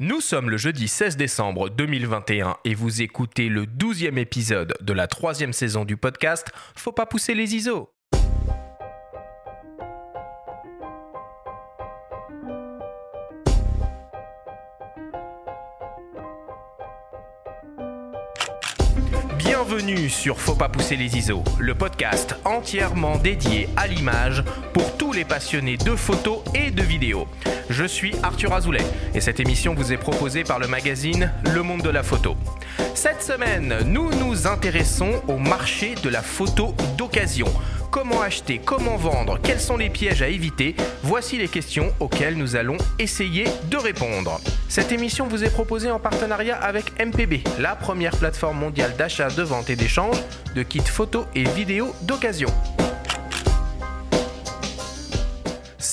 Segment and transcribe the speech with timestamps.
[0.00, 5.06] Nous sommes le jeudi 16 décembre 2021 et vous écoutez le 12e épisode de la
[5.06, 7.94] troisième saison du podcast Faut pas pousser les ISO.
[19.84, 24.42] Bienvenue sur Faut pas pousser les ISO, le podcast entièrement dédié à l'image
[24.72, 27.28] pour tous les passionnés de photos et de vidéos.
[27.68, 28.84] Je suis Arthur Azoulay
[29.14, 32.34] et cette émission vous est proposée par le magazine Le Monde de la Photo.
[32.94, 37.48] Cette semaine, nous nous intéressons au marché de la photo d'occasion.
[37.94, 42.56] Comment acheter, comment vendre, quels sont les pièges à éviter Voici les questions auxquelles nous
[42.56, 44.40] allons essayer de répondre.
[44.68, 49.44] Cette émission vous est proposée en partenariat avec MPB, la première plateforme mondiale d'achat, de
[49.44, 50.16] vente et d'échange
[50.56, 52.48] de kits photos et vidéos d'occasion.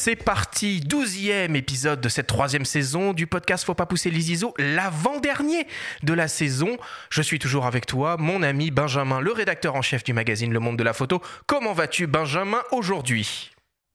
[0.03, 4.51] C'est parti, douzième épisode de cette troisième saison du podcast Faut pas pousser les ISO,
[4.57, 5.67] l'avant-dernier
[6.01, 6.79] de la saison.
[7.11, 10.59] Je suis toujours avec toi, mon ami Benjamin, le rédacteur en chef du magazine Le
[10.59, 11.21] Monde de la Photo.
[11.45, 13.51] Comment vas-tu Benjamin aujourd'hui?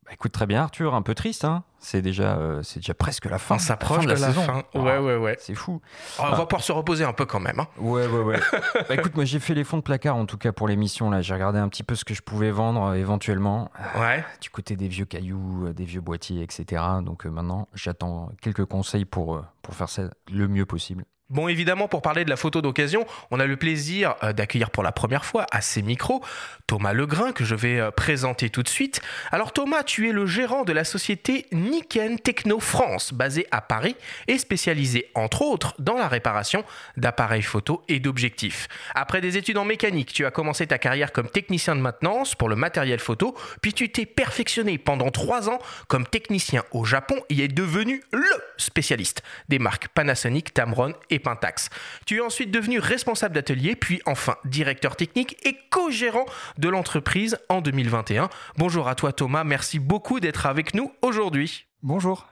[0.07, 3.27] Bah, écoute, très bien, Arthur, un peu triste, hein c'est déjà, euh, c'est déjà presque
[3.27, 3.57] la fin.
[3.57, 4.43] On s'approche de la, saison.
[4.43, 4.63] fin.
[4.75, 5.37] Ah, Ouais, ouais, ouais.
[5.41, 5.81] C'est fou.
[6.19, 7.61] Oh, on va pouvoir se reposer un peu quand même.
[7.61, 7.69] hein.
[7.79, 8.41] Ouais, ouais, ouais.
[8.89, 11.11] bah, écoute, moi j'ai fait les fonds de placard en tout cas pour l'émission.
[11.11, 11.23] là.
[11.23, 13.71] J'ai regardé un petit peu ce que je pouvais vendre euh, éventuellement.
[13.99, 14.25] Ouais.
[14.41, 16.83] Du côté des vieux cailloux, euh, des vieux boîtiers, etc.
[17.05, 21.05] Donc euh, maintenant, j'attends quelques conseils pour, euh, pour faire ça le mieux possible.
[21.29, 24.85] Bon, évidemment, pour parler de la photo d'occasion, on a le plaisir euh, d'accueillir pour
[24.85, 26.23] la première fois à ces micros
[26.69, 29.01] Thomas Legrain, que je vais euh, présenter tout de suite.
[29.33, 33.97] Alors Thomas, tu es le gérant de la société Niken Techno France, basée à Paris
[34.29, 36.63] et spécialisée entre autres dans la réparation
[36.97, 38.69] d'appareils photo et d'objectifs.
[38.95, 42.49] Après des études en mécanique, tu as commencé ta carrière comme technicien de maintenance pour
[42.49, 47.43] le matériel photo, puis tu t'es perfectionné pendant trois ans comme technicien au Japon et
[47.43, 48.23] es devenu le
[48.59, 51.71] spécialiste des marques Panasonic, Tamron et Pentax.
[52.07, 56.27] Tu es ensuite devenu responsable d'atelier, puis enfin directeur technique et co-gérant
[56.59, 58.29] de l'entreprise en 2021.
[58.57, 61.67] Bonjour à toi Thomas, merci beaucoup d'être avec nous aujourd'hui.
[61.83, 62.27] Bonjour.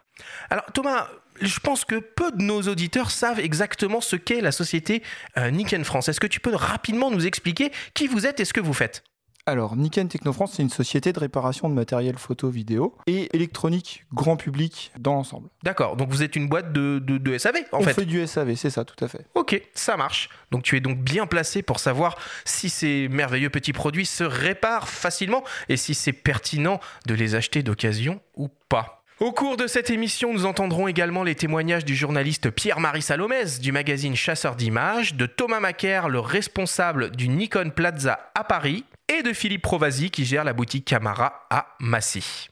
[0.51, 1.09] Alors Thomas,
[1.41, 5.03] je pense que peu de nos auditeurs savent exactement ce qu'est la société
[5.37, 6.09] euh, Niken France.
[6.09, 9.03] Est-ce que tu peux rapidement nous expliquer qui vous êtes et ce que vous faites?
[9.47, 14.39] Alors, Niken Technofrance, c'est une société de réparation de matériel photo, vidéo et électronique grand
[14.39, 15.51] public dans l'ensemble.
[15.63, 17.93] D'accord, donc vous êtes une boîte de, de- de SAV en On fait.
[17.93, 19.27] fait du SAV, c'est ça, tout à fait.
[19.35, 20.31] Ok, ça marche.
[20.51, 22.17] Donc tu es donc bien placé pour savoir
[22.47, 27.63] si ces merveilleux petits produits se réparent facilement et si c'est pertinent de les acheter
[27.63, 29.04] d'occasion ou pas.
[29.21, 33.71] Au cours de cette émission, nous entendrons également les témoignages du journaliste Pierre-Marie Salomès du
[33.71, 39.33] magazine Chasseur d'images, de Thomas Macaire, le responsable du Nikon Plaza à Paris, et de
[39.33, 42.49] Philippe Provasi qui gère la boutique Camara à Massy.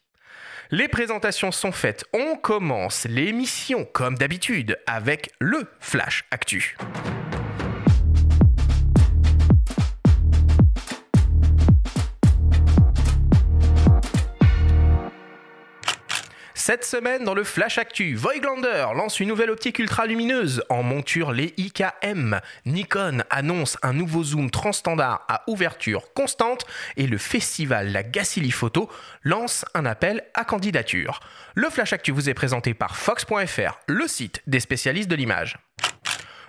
[0.70, 2.04] Les présentations sont faites.
[2.12, 6.76] On commence l'émission comme d'habitude avec le Flash Actu.
[16.64, 21.32] Cette semaine, dans le Flash Actu, Voigtlander lance une nouvelle optique ultra lumineuse en monture
[21.32, 22.40] les IKM.
[22.66, 26.64] Nikon annonce un nouveau zoom transstandard à ouverture constante
[26.96, 28.88] et le festival La Gacilly Photo
[29.24, 31.18] lance un appel à candidature.
[31.56, 35.58] Le Flash Actu vous est présenté par Fox.fr, le site des spécialistes de l'image.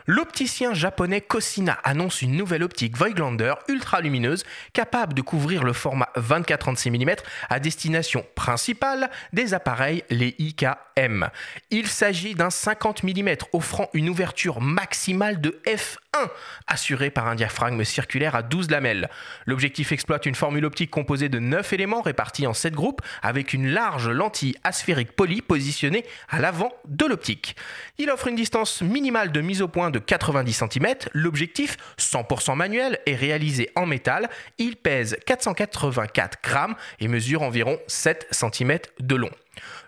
[0.06, 4.44] L'opticien japonais Cosina annonce une nouvelle optique Voigtlander ultra lumineuse
[4.74, 7.16] capable de couvrir le format 24-36 mm
[7.50, 11.30] à destination principale des appareils les IKM.
[11.72, 16.28] Il s'agit d'un 50 mm offrant une ouverture maximale de f1
[16.68, 19.10] assurée par un diaphragme circulaire à 12 lamelles.
[19.46, 23.70] L'objectif exploite une formule optique composée de 9 éléments répartis en 7 groupes avec une
[23.70, 27.56] large lentille asphérique polie positionnée à l'avant de l'optique.
[27.98, 30.88] Il offre une distance minimale de mise au point de 90 cm.
[31.14, 34.30] L'objectif, 100% manuel, est réalisé en métal.
[34.58, 39.32] Il pèse 484 grammes et mesure environ 7 cm de long.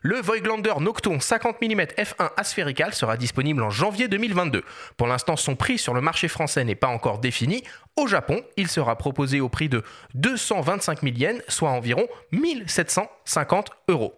[0.02, 4.64] Le Voigtlander Nocton 50 mm f1 asphérical sera disponible en janvier 2022.
[4.96, 7.64] Pour l'instant, son prix sur le marché français n'est pas encore défini.
[7.96, 14.16] Au Japon, il sera proposé au prix de 225 000 yens, soit environ 1750 euros.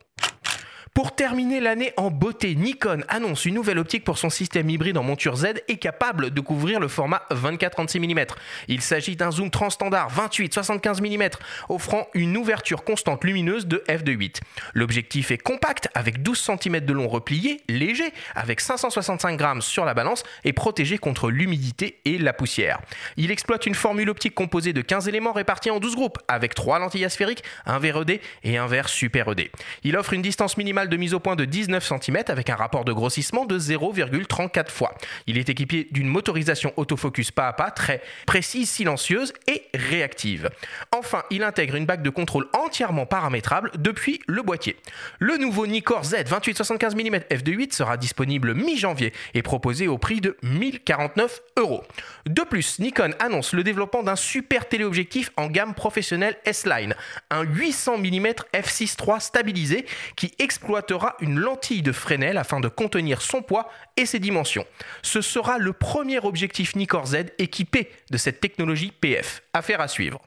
[0.97, 5.03] Pour terminer l'année en beauté, Nikon annonce une nouvelle optique pour son système hybride en
[5.03, 8.25] monture Z et capable de couvrir le format 24-36 mm.
[8.67, 11.29] Il s'agit d'un zoom transstandard 28-75 mm
[11.69, 14.37] offrant une ouverture constante lumineuse de f2.8.
[14.73, 19.93] L'objectif est compact avec 12 cm de long replié, léger avec 565 grammes sur la
[19.93, 22.79] balance et protégé contre l'humidité et la poussière.
[23.17, 26.79] Il exploite une formule optique composée de 15 éléments répartis en 12 groupes avec 3
[26.79, 29.51] lentilles asphériques, un verre ED et un verre super ED.
[29.83, 32.85] Il offre une distance minimale de mise au point de 19 cm avec un rapport
[32.85, 34.93] de grossissement de 0,34 fois.
[35.27, 40.49] Il est équipé d'une motorisation autofocus pas à pas très précise, silencieuse et réactive.
[40.91, 44.77] Enfin, il intègre une bague de contrôle entièrement paramétrable depuis le boîtier.
[45.19, 50.37] Le nouveau Nikkor Z 28-75 mm f2.8 sera disponible mi-janvier et proposé au prix de
[50.43, 51.83] 1049 euros.
[52.25, 56.95] De plus, Nikon annonce le développement d'un super téléobjectif en gamme professionnelle S-Line,
[57.29, 59.85] un 800 mm f6.3 stabilisé
[60.15, 60.33] qui
[60.77, 64.65] exploitera une lentille de Fresnel afin de contenir son poids et ses dimensions.
[65.01, 69.41] Ce sera le premier objectif Nikkor Z équipé de cette technologie PF.
[69.53, 70.21] Affaire à suivre.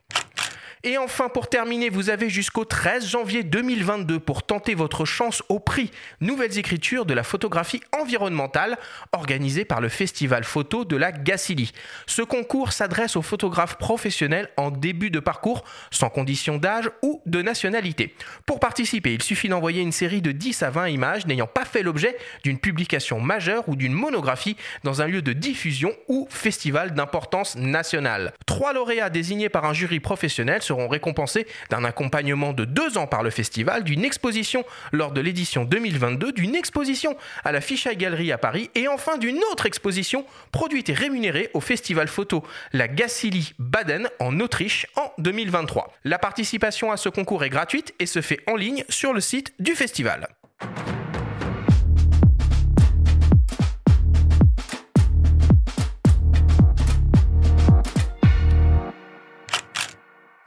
[0.82, 5.58] Et enfin, pour terminer, vous avez jusqu'au 13 janvier 2022 pour tenter votre chance au
[5.58, 5.90] prix
[6.22, 8.78] Nouvelles écritures de la photographie environnementale
[9.12, 11.72] organisé par le Festival photo de la Gacilly.
[12.06, 17.42] Ce concours s'adresse aux photographes professionnels en début de parcours, sans condition d'âge ou de
[17.42, 18.14] nationalité.
[18.46, 21.82] Pour participer, il suffit d'envoyer une série de 10 à 20 images n'ayant pas fait
[21.82, 27.54] l'objet d'une publication majeure ou d'une monographie dans un lieu de diffusion ou festival d'importance
[27.56, 28.32] nationale.
[28.46, 33.24] Trois lauréats désignés par un jury professionnel seront récompensés d'un accompagnement de deux ans par
[33.24, 38.38] le festival, d'une exposition lors de l'édition 2022, d'une exposition à la Ficha Galerie à
[38.38, 44.08] Paris et enfin d'une autre exposition produite et rémunérée au festival photo La Gacilly Baden
[44.20, 45.92] en Autriche en 2023.
[46.04, 49.52] La participation à ce concours est gratuite et se fait en ligne sur le site
[49.58, 50.28] du festival.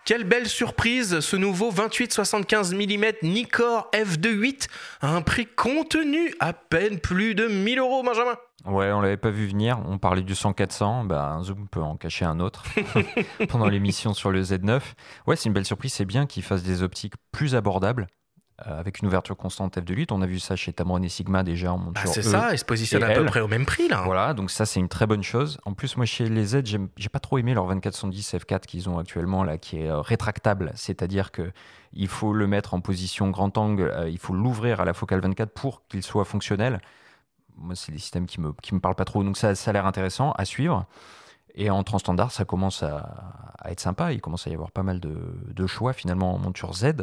[0.06, 4.68] Quelle belle surprise, ce nouveau 28-75 mm Nikkor f2.8
[5.00, 8.36] à un prix contenu à peine plus de 1000 euros, Benjamin.
[8.66, 9.80] Ouais, on l'avait pas vu venir.
[9.88, 11.08] On parlait du 100-400.
[11.08, 12.66] Bah, un zoom peut en cacher un autre
[13.48, 14.82] pendant l'émission sur le Z9.
[15.26, 15.94] Ouais, c'est une belle surprise.
[15.94, 18.08] C'est bien qu'il fasse des optiques plus abordables.
[18.68, 20.08] Euh, avec une ouverture constante f2.8.
[20.12, 22.24] On a vu ça chez Tamron et Sigma déjà en Bah, monture c'est E.
[22.24, 24.04] ça, il se positionne et à peu près au même prix là.
[24.06, 25.60] Voilà, donc ça c'est une très bonne chose.
[25.66, 28.98] En plus, moi chez les Z, j'ai pas trop aimé leur 2410 f4 qu'ils ont
[29.00, 31.52] actuellement là, qui est euh, rétractable, c'est-à-dire que
[31.94, 35.20] il faut le mettre en position grand angle, euh, il faut l'ouvrir à la focale
[35.22, 36.82] 24 pour qu'il soit fonctionnel.
[37.58, 39.74] Moi, c'est des systèmes qui me qui me parlent pas trop, donc ça, ça a
[39.74, 40.86] l'air intéressant à suivre.
[41.56, 44.12] Et en transstandard, ça commence à, à être sympa.
[44.12, 45.16] Il commence à y avoir pas mal de,
[45.54, 46.94] de choix finalement en monture Z.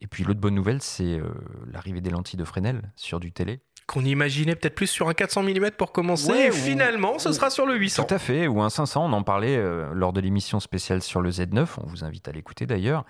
[0.00, 1.28] Et puis l'autre bonne nouvelle, c'est euh,
[1.72, 3.60] l'arrivée des lentilles de Fresnel sur du télé.
[3.86, 6.30] Qu'on imaginait peut-être plus sur un 400 mm pour commencer.
[6.30, 8.04] Ouais, et ou- finalement, ce sera sur le 800.
[8.04, 11.20] Tout à fait, ou un 500, on en parlait euh, lors de l'émission spéciale sur
[11.22, 13.04] le Z9, on vous invite à l'écouter d'ailleurs.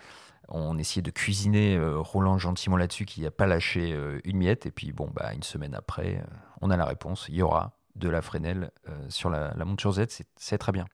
[0.48, 4.64] On essayait de cuisiner euh, Roland gentiment là-dessus, qui n'a pas lâché euh, une miette,
[4.66, 6.22] et puis bon, bah, une semaine après,
[6.62, 8.70] on a la réponse, il y aura de la Fresnel
[9.08, 10.04] sur la, la monture Z,
[10.36, 10.86] c'est très bien.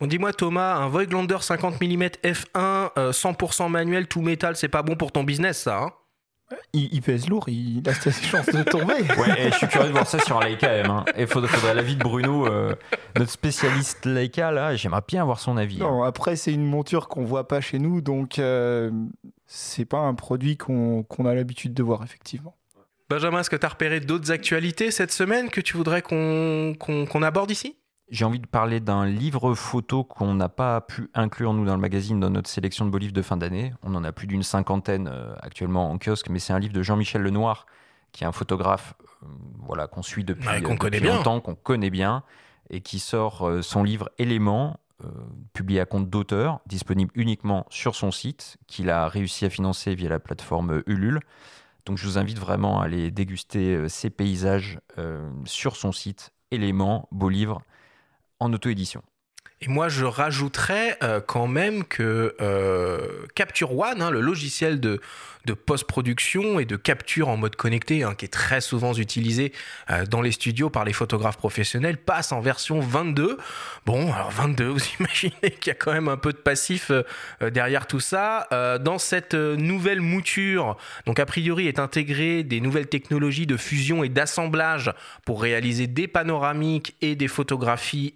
[0.00, 4.82] Bon, dis-moi Thomas, un Voigtlander 50 mm f1, euh, 100% manuel, tout métal, c'est pas
[4.82, 5.92] bon pour ton business ça hein
[6.72, 8.94] Il, il pèse lourd, il a ses chances de tomber.
[9.18, 10.90] Ouais, et je suis curieux de voir ça sur un Leica M.
[10.90, 11.04] Hein.
[11.16, 12.74] Et faudrait, faudrait l'avis de Bruno, euh,
[13.16, 15.76] notre spécialiste Leica, là, j'aimerais bien avoir son avis.
[15.82, 15.86] hein.
[15.86, 18.90] Non, après, c'est une monture qu'on voit pas chez nous, donc euh,
[19.46, 22.56] c'est pas un produit qu'on a l'habitude de voir, effectivement.
[23.10, 26.74] Benjamin, est-ce que tu as repéré d'autres actualités cette semaine que tu voudrais qu'on
[27.22, 27.76] aborde ici?
[28.10, 31.80] J'ai envie de parler d'un livre photo qu'on n'a pas pu inclure, nous, dans le
[31.80, 33.72] magazine, dans notre sélection de beaux livres de fin d'année.
[33.82, 36.82] On en a plus d'une cinquantaine euh, actuellement en kiosque, mais c'est un livre de
[36.82, 37.66] Jean-Michel Lenoir,
[38.12, 39.26] qui est un photographe euh,
[39.58, 42.22] voilà, qu'on suit depuis, Ouais, euh, depuis longtemps, qu'on connaît bien,
[42.68, 44.78] et qui sort euh, son livre Éléments,
[45.54, 50.10] publié à compte d'auteur, disponible uniquement sur son site, qu'il a réussi à financer via
[50.10, 51.20] la plateforme Ulule.
[51.86, 54.78] Donc je vous invite vraiment à aller déguster ces paysages
[55.46, 57.62] sur son site Éléments, beau livre,
[58.40, 59.02] en auto-édition.
[59.62, 65.00] Et moi, je rajouterais euh, quand même que euh, Capture One, hein, le logiciel de,
[65.66, 69.52] post-production et de capture en mode connecté, hein, qui est très souvent utilisé
[69.90, 73.36] euh, dans les studios par les photographes professionnels, passe en version 22.
[73.84, 76.90] Bon, alors 22, vous imaginez qu'il y a quand même un peu de passif
[77.42, 78.48] derrière tout ça.
[78.80, 84.08] Dans cette nouvelle mouture, donc a priori est intégré des nouvelles technologies de fusion et
[84.08, 84.92] d'assemblage
[85.26, 88.14] pour réaliser des panoramiques et des photographies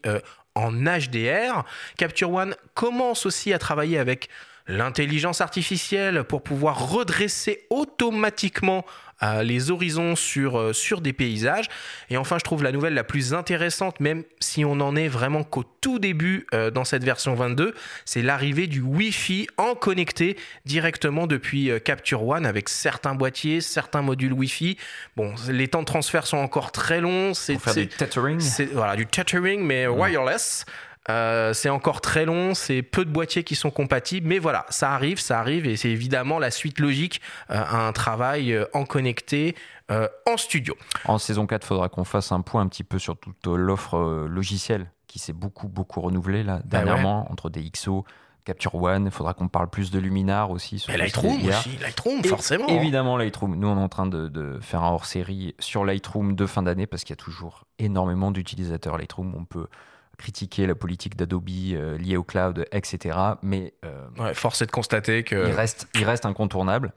[0.55, 1.65] en HDR.
[1.97, 4.29] Capture One commence aussi à travailler avec
[4.67, 8.85] l'intelligence artificielle pour pouvoir redresser automatiquement
[9.23, 11.67] euh, les horizons sur, euh, sur des paysages.
[12.11, 15.45] Et enfin, je trouve la nouvelle la plus intéressante, même si on en est vraiment
[15.45, 21.27] qu'au tout début euh, dans cette version 22, c'est l'arrivée du Wi-Fi en connecté directement
[21.29, 24.77] depuis Capture One avec certains boîtiers, certains modules Wi-Fi.
[25.17, 27.35] Bon, les temps de transfert sont encore très longs.
[27.35, 28.41] C'est faire c'est- du tethering.
[28.41, 30.65] c'est voilà, du tethering, mais wireless.
[31.11, 34.93] Euh, c'est encore très long, c'est peu de boîtiers qui sont compatibles, mais voilà, ça
[34.93, 37.21] arrive, ça arrive, et c'est évidemment la suite logique
[37.51, 39.55] euh, à un travail euh, en connecté
[39.91, 40.75] en studio.
[41.05, 44.27] En saison 4, il faudra qu'on fasse un point un petit peu sur toute l'offre
[44.27, 48.07] logicielle qui s'est beaucoup, beaucoup renouvelée là, bah dernièrement, entre des XO,
[48.47, 50.79] Capture One, il faudra qu'on parle plus de Luminar aussi.
[50.79, 52.67] Sur Lightroom aussi, Lightroom forcément.
[52.69, 53.57] Évidemment Lightroom.
[53.57, 56.87] Nous on est en train de, de faire un hors-série sur Lightroom de fin d'année
[56.87, 59.35] parce qu'il y a toujours énormément d'utilisateurs Lightroom.
[59.37, 59.67] On peut
[60.17, 63.19] critiquer la politique d'Adobe euh, liée au cloud, etc.
[63.43, 66.93] Mais euh, force est de constater que il reste, il reste incontournable.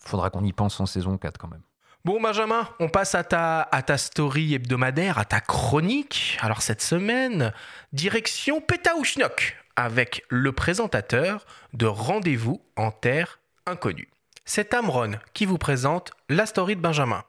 [0.00, 1.62] Faudra qu'on y pense en saison 4 quand même.
[2.04, 6.36] Bon Benjamin, on passe à ta, à ta story hebdomadaire, à ta chronique.
[6.40, 7.52] Alors cette semaine,
[7.92, 14.08] direction Pétaouchnok avec le présentateur de Rendez-vous en Terre Inconnue.
[14.44, 17.22] C'est Amron qui vous présente la story de Benjamin.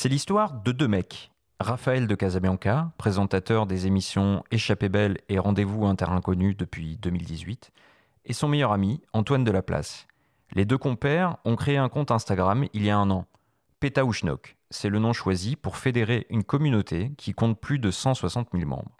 [0.00, 1.32] C'est l'histoire de deux mecs.
[1.58, 7.72] Raphaël de Casabianca, présentateur des émissions Échappée belle et Rendez-vous Inter Inconnu depuis 2018,
[8.24, 10.06] et son meilleur ami, Antoine de Place.
[10.52, 13.26] Les deux compères ont créé un compte Instagram il y a un an.
[13.80, 18.68] Petaouchnok, c'est le nom choisi pour fédérer une communauté qui compte plus de 160 000
[18.68, 18.96] membres.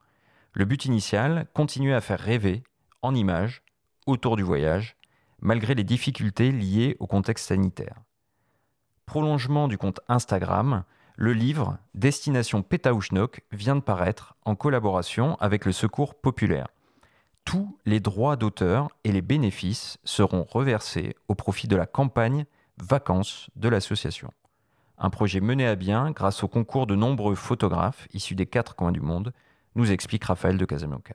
[0.52, 2.64] Le but initial, continuer à faire rêver,
[3.02, 3.62] en images,
[4.06, 4.96] autour du voyage,
[5.40, 8.02] malgré les difficultés liées au contexte sanitaire
[9.08, 10.84] prolongement du compte Instagram,
[11.16, 16.68] le livre Destination Pétaouchnok vient de paraître en collaboration avec le Secours populaire.
[17.46, 22.44] Tous les droits d'auteur et les bénéfices seront reversés au profit de la campagne
[22.76, 24.30] Vacances de l'association.
[24.98, 28.92] Un projet mené à bien grâce au concours de nombreux photographes issus des quatre coins
[28.92, 29.32] du monde,
[29.74, 31.14] nous explique Raphaël de Casablanca.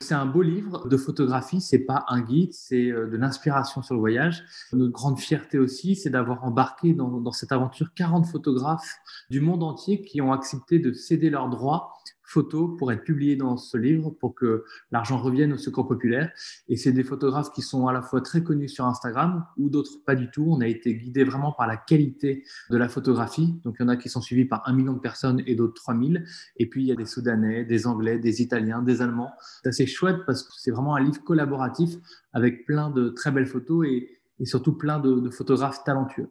[0.00, 3.94] C'est un beau livre de photographie, c'est pas un guide, c'est euh, de l'inspiration sur
[3.94, 4.44] le voyage.
[4.72, 8.96] Notre grande fierté aussi, c'est d'avoir embarqué dans, dans, cette aventure 40 photographes
[9.30, 11.94] du monde entier qui ont accepté de céder leurs droits
[12.26, 16.30] photos pour être publiées dans ce livre, pour que l'argent revienne au secours populaire.
[16.68, 20.04] Et c'est des photographes qui sont à la fois très connus sur Instagram ou d'autres
[20.04, 20.44] pas du tout.
[20.48, 23.54] On a été guidé vraiment par la qualité de la photographie.
[23.64, 25.74] Donc il y en a qui sont suivis par un million de personnes et d'autres
[25.74, 26.24] 3000.
[26.56, 29.32] Et puis il y a des Soudanais, des Anglais, des Italiens, des Allemands.
[29.62, 31.94] C'est assez chouette parce que c'est vraiment un livre collaboratif
[32.32, 34.12] avec plein de très belles photos et,
[34.44, 36.30] surtout plein de, de photographes talentueux.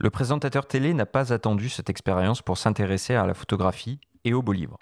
[0.00, 4.42] Le présentateur télé n'a pas attendu cette expérience pour s'intéresser à la photographie et au
[4.42, 4.78] beau livre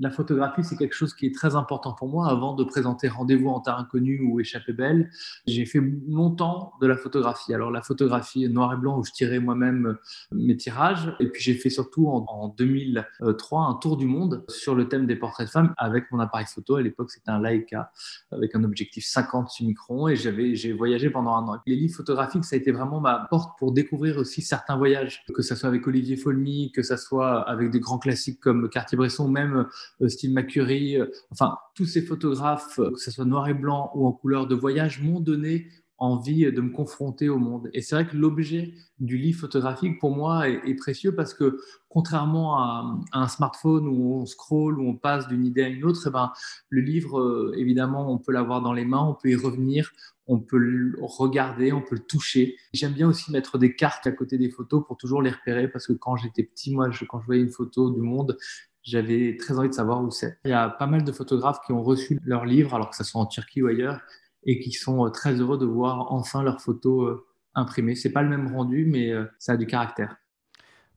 [0.00, 2.28] la photographie, c'est quelque chose qui est très important pour moi.
[2.30, 5.10] Avant de présenter Rendez-vous en terre inconnue ou Échappée belle,
[5.46, 7.52] j'ai fait longtemps de la photographie.
[7.52, 9.96] Alors la photographie noir et blanc où je tirais moi-même
[10.32, 11.14] mes tirages.
[11.20, 15.16] Et puis j'ai fait surtout en, 2003 un tour du monde sur le thème des
[15.16, 16.76] portraits de femmes avec mon appareil photo.
[16.76, 17.92] À l'époque, c'était un Leica
[18.32, 21.58] avec un objectif 50 microns et j'avais, j'ai voyagé pendant un an.
[21.66, 25.42] Les livres photographiques, ça a été vraiment ma porte pour découvrir aussi certains voyages, que
[25.42, 29.56] ce soit avec Olivier Folmy, que ce soit avec des grands classiques comme Cartier-Bresson, même
[29.56, 29.64] euh,
[30.08, 34.06] Steve McCurry, euh, enfin tous ces photographes, euh, que ce soit noir et blanc ou
[34.06, 35.68] en couleur de voyage, m'ont donné
[35.98, 37.68] envie de me confronter au monde.
[37.74, 41.58] Et c'est vrai que l'objet du livre photographique, pour moi, est, précieux parce que
[41.90, 46.02] contrairement à, un smartphone où on scroll, où on passe d'une idée à une autre,
[46.06, 46.32] eh ben,
[46.70, 49.92] le livre, évidemment, on peut l'avoir dans les mains, on peut y revenir,
[50.30, 52.56] on peut le regarder, on peut le toucher.
[52.72, 55.88] J'aime bien aussi mettre des cartes à côté des photos pour toujours les repérer parce
[55.88, 58.38] que quand j'étais petit, moi, quand je voyais une photo du monde,
[58.82, 60.38] j'avais très envie de savoir où c'est.
[60.44, 63.04] Il y a pas mal de photographes qui ont reçu leur livre, alors que ce
[63.04, 64.00] soit en Turquie ou ailleurs,
[64.44, 67.94] et qui sont euh, très heureux de voir enfin leurs photos euh, imprimées.
[67.94, 70.16] C'est pas le même rendu, mais euh, ça a du caractère.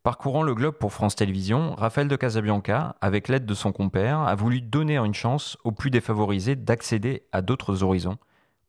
[0.01, 4.35] Parcourant le globe pour France Télévisions, Raphaël de Casabianca, avec l'aide de son compère, a
[4.35, 8.17] voulu donner une chance aux plus défavorisés d'accéder à d'autres horizons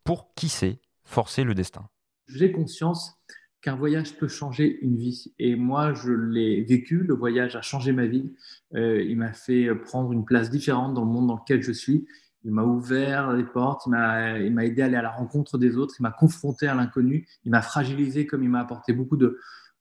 [0.04, 1.88] pour, qui sait, forcer le destin.
[2.28, 3.18] J'ai conscience
[3.64, 5.32] qu'un voyage peut changer une vie.
[5.38, 8.34] Et moi, je l'ai vécu, le voyage a changé ma vie.
[8.74, 12.06] Euh, il m'a fait prendre une place différente dans le monde dans lequel je suis.
[12.44, 15.94] Il m'a ouvert les portes, il m'a aidé à aller à la rencontre des autres,
[15.98, 19.38] il m'a confronté à l'inconnu, il m'a fragilisé comme il m'a apporté beaucoup de,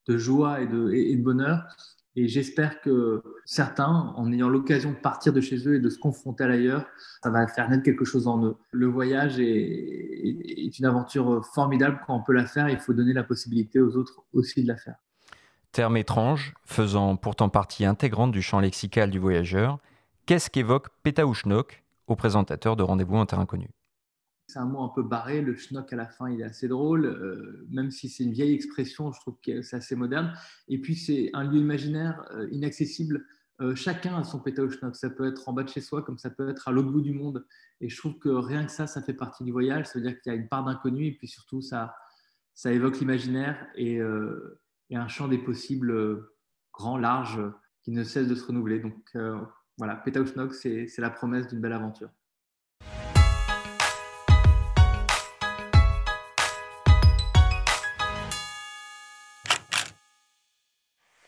[0.07, 1.65] joie et de, et de bonheur.
[2.15, 5.97] Et j'espère que certains, en ayant l'occasion de partir de chez eux et de se
[5.97, 6.85] confronter à l'ailleurs,
[7.23, 8.55] ça va faire naître quelque chose en eux.
[8.71, 11.99] Le voyage est, une aventure formidable.
[12.05, 14.77] Quand on peut la faire, il faut donner la possibilité aux autres aussi de la
[14.77, 14.95] faire.
[15.71, 19.79] Terme étrange, faisant pourtant partie intégrante du champ lexical du voyageur,
[20.27, 23.71] qu'est-ce qu'évoque Pétaouchnok au présentateur de Rendez-vous en terre inconnue?
[24.53, 25.41] C'est un mot un peu barré.
[25.41, 28.53] Le schnock à la fin, il est assez drôle, euh, même si c'est une vieille
[28.53, 30.31] expression, je trouve que c'est assez moderne.
[30.67, 33.25] Et puis, c'est un lieu imaginaire euh, inaccessible.
[33.61, 34.95] Euh, chacun a son péta au schnock.
[34.95, 37.01] Ça peut être en bas de chez soi, comme ça peut être à l'autre bout
[37.01, 37.45] du monde.
[37.81, 39.87] Et je trouve que rien que ça, ça fait partie du voyage.
[39.87, 41.95] Ça veut dire qu'il y a une part d'inconnu et puis surtout, ça,
[42.53, 43.67] ça évoque l'imaginaire.
[43.75, 43.99] Et,
[44.95, 46.23] un champ des possibles
[46.71, 47.41] grand, large,
[47.81, 48.79] qui ne cesse de se renouveler.
[48.79, 49.17] Donc
[49.79, 52.11] voilà, Petauschnok, c'est la promesse d'une belle aventure.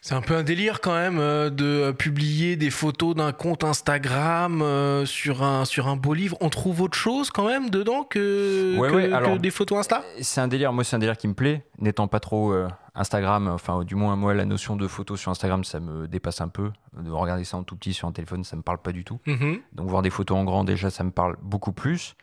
[0.07, 4.61] C'est un peu un délire quand même euh, de publier des photos d'un compte Instagram
[4.61, 6.37] euh, sur, un, sur un beau livre.
[6.41, 10.03] On trouve autre chose quand même dedans que, des photos Insta?
[10.21, 13.47] C'est un délire, moi c'est un délire qui me plaît, n'étant pas trop euh, Instagram,
[13.47, 16.71] enfin du moins moi la notion de photo sur Instagram ça me dépasse un peu.
[16.95, 19.19] De regarder ça en tout petit sur un téléphone ça me parle pas du tout.
[19.25, 19.61] Mm-hmm.
[19.73, 22.13] Donc voir des photos en grand déjà ça me parle beaucoup plus.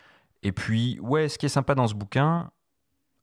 [0.45, 2.53] Et puis ouais, ce qui est sympa dans ce bouquin,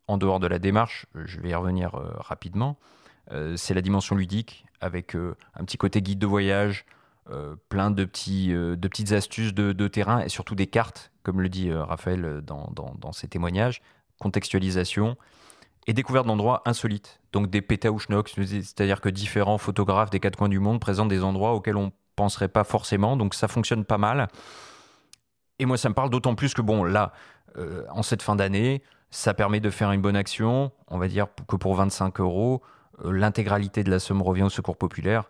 [0.09, 2.98] en dehors de la démarche, je vais y revenir rapidement, euh,
[3.55, 6.85] c'est la dimension ludique avec euh, un petit côté guide de voyage,
[7.29, 11.49] euh, plein de, petits, de petites astuces de, terrain et surtout des cartes, comme le
[11.49, 13.81] dit Raphaël dans, ses témoignages,
[14.19, 15.15] contextualisation
[15.87, 17.19] et découverte d'endroits insolites.
[17.31, 21.53] Donc des pétaouchnocks, c'est-à-dire que différents photographes des quatre coins du monde présentent des endroits
[21.53, 23.15] auxquels on penserait pas forcément.
[23.15, 24.27] Donc ça fonctionne pas mal.
[25.59, 27.11] Et moi, ça me parle d'autant plus que, bon, là,
[27.91, 28.81] en cette fin d'année,
[29.11, 32.78] ça permet de faire une bonne action, on va dire que pour 25 euros, euh,
[33.03, 35.29] l'intégralité de la somme revient au secours populaire,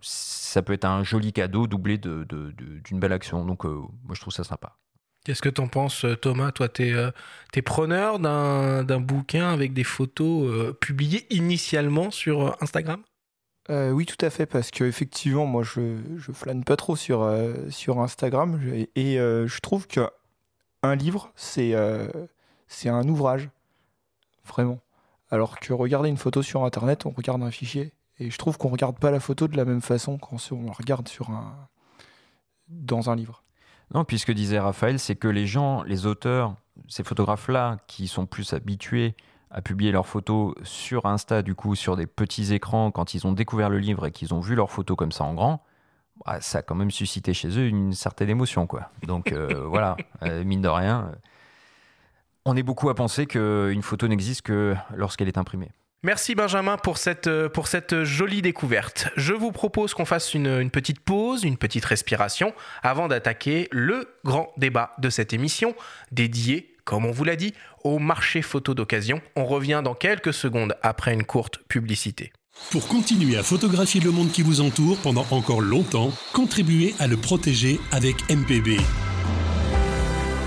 [0.00, 3.44] ça peut être un joli cadeau doublé d'une de, belle action.
[3.44, 4.76] Donc, euh, moi, je trouve ça sympa.
[5.24, 6.50] Qu'est-ce que tu en penses, euh, Thomas?
[6.50, 13.02] Toi, tu es, preneur d'un bouquin avec des photos publiées initialement sur Instagram?
[13.68, 17.32] Oui, tout à fait, parce qu'effectivement, moi, je, je flâne pas trop sur,
[17.70, 18.60] sur Instagram.
[18.96, 21.74] Et je trouve qu'un livre, c'est
[22.72, 23.48] c'est un ouvrage.
[24.44, 24.80] Vraiment.
[25.32, 27.94] Alors que regarder une photo sur Internet, on regarde un fichier.
[28.18, 30.66] Et je trouve qu'on ne regarde pas la photo de la même façon quand on
[30.66, 31.56] la regarde sur un...
[32.68, 33.42] dans un livre.
[33.94, 36.54] Non, puisque disait Raphaël, c'est que les gens, les auteurs,
[36.86, 39.16] ces photographes-là, qui sont plus habitués
[39.50, 43.32] à publier leurs photos sur Insta, du coup, sur des petits écrans, quand ils ont
[43.32, 45.64] découvert le livre et qu'ils ont vu leurs photos comme ça en grand,
[46.26, 48.90] bah, ça a quand même suscité chez eux une certaine émotion, quoi.
[49.06, 51.10] Donc euh, voilà, euh, mine de rien,
[52.44, 55.70] on est beaucoup à penser qu'une photo n'existe que lorsqu'elle est imprimée.
[56.04, 59.10] Merci Benjamin pour cette, euh, pour cette jolie découverte.
[59.16, 64.08] Je vous propose qu'on fasse une, une, petite pause, une petite respiration, avant d'attaquer le
[64.24, 65.76] grand débat de cette émission,
[66.10, 69.20] dédié, comme on vous l'a dit, au marché photo d'occasion.
[69.36, 72.32] On revient dans quelques secondes après une courte publicité.
[72.72, 77.16] Pour continuer à photographier le monde qui vous entoure pendant encore longtemps, contribuez à le
[77.16, 78.80] protéger avec MPB.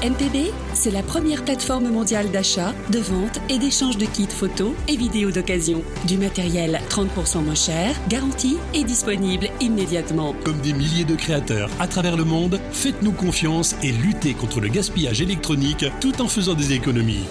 [0.06, 4.96] MPB, c'est la première plateforme mondiale d'achat, de vente et d'échange de kits photos et
[4.96, 5.82] vidéos d'occasion.
[6.06, 10.36] Du matériel 30% moins cher, garanti et disponible immédiatement.
[10.44, 14.68] Comme des milliers de créateurs à travers le monde, faites-nous confiance et luttez contre le
[14.68, 17.26] gaspillage électronique tout en faisant des économies.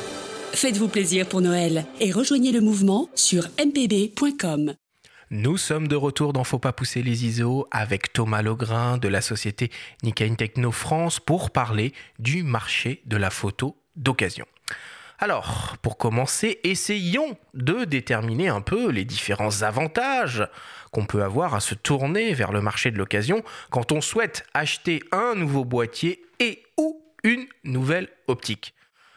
[0.53, 4.75] Faites-vous plaisir pour Noël et rejoignez le mouvement sur mpb.com.
[5.31, 9.23] Nous sommes de retour dans Faut pas pousser les ISO avec Thomas Logrin de la
[9.23, 9.71] société
[10.03, 14.45] Nikon Techno France pour parler du marché de la photo d'occasion.
[15.19, 20.47] Alors, pour commencer, essayons de déterminer un peu les différents avantages
[20.93, 25.03] qu'on peut avoir à se tourner vers le marché de l'occasion quand on souhaite acheter
[25.11, 28.75] un nouveau boîtier et ou une nouvelle optique.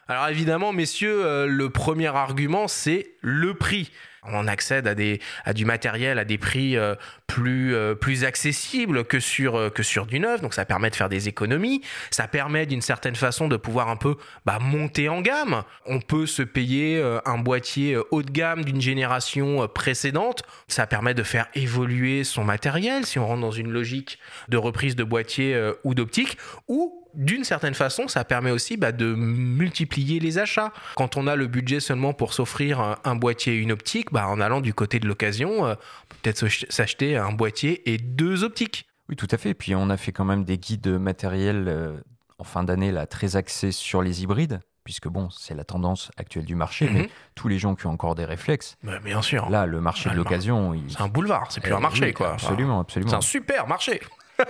[0.08, 3.92] Alors évidemment, messieurs, euh, le premier argument, c'est le prix
[4.34, 6.96] on accède à, des, à du matériel à des prix euh,
[7.28, 10.42] plus, euh, plus accessibles que sur, euh, que sur du neuf.
[10.42, 11.82] Donc ça permet de faire des économies.
[12.10, 15.64] Ça permet d'une certaine façon de pouvoir un peu bah, monter en gamme.
[15.86, 20.44] On peut se payer un boîtier haut de gamme d'une génération précédente.
[20.68, 24.96] Ça permet de faire évoluer son matériel si on rentre dans une logique de reprise
[24.96, 26.38] de boîtier ou d'optique.
[26.68, 30.72] Ou d'une certaine façon, ça permet aussi bah, de multiplier les achats.
[30.96, 34.40] Quand on a le budget seulement pour s'offrir un, boîtier et une optique, bah, en
[34.40, 35.74] allant du côté de l'occasion, euh,
[36.22, 38.88] peut-être s'acheter un boîtier et deux optiques.
[39.10, 39.54] Oui, tout à fait.
[39.54, 41.98] Puis on a fait quand même des guides matériels euh,
[42.38, 46.46] en fin d'année là très axés sur les hybrides puisque bon, c'est la tendance actuelle
[46.46, 47.08] du marché, mais mhm.
[47.36, 48.78] tous les gens qui ont encore des réflexes.
[48.84, 49.50] Bah, bien sûr.
[49.50, 50.74] Là, le marché de l'occasion.
[50.88, 52.32] C'est un boulevard, c'est plus un eh marché, quoi.
[52.32, 53.10] Absolument, absolument.
[53.10, 54.00] C'est un super marché.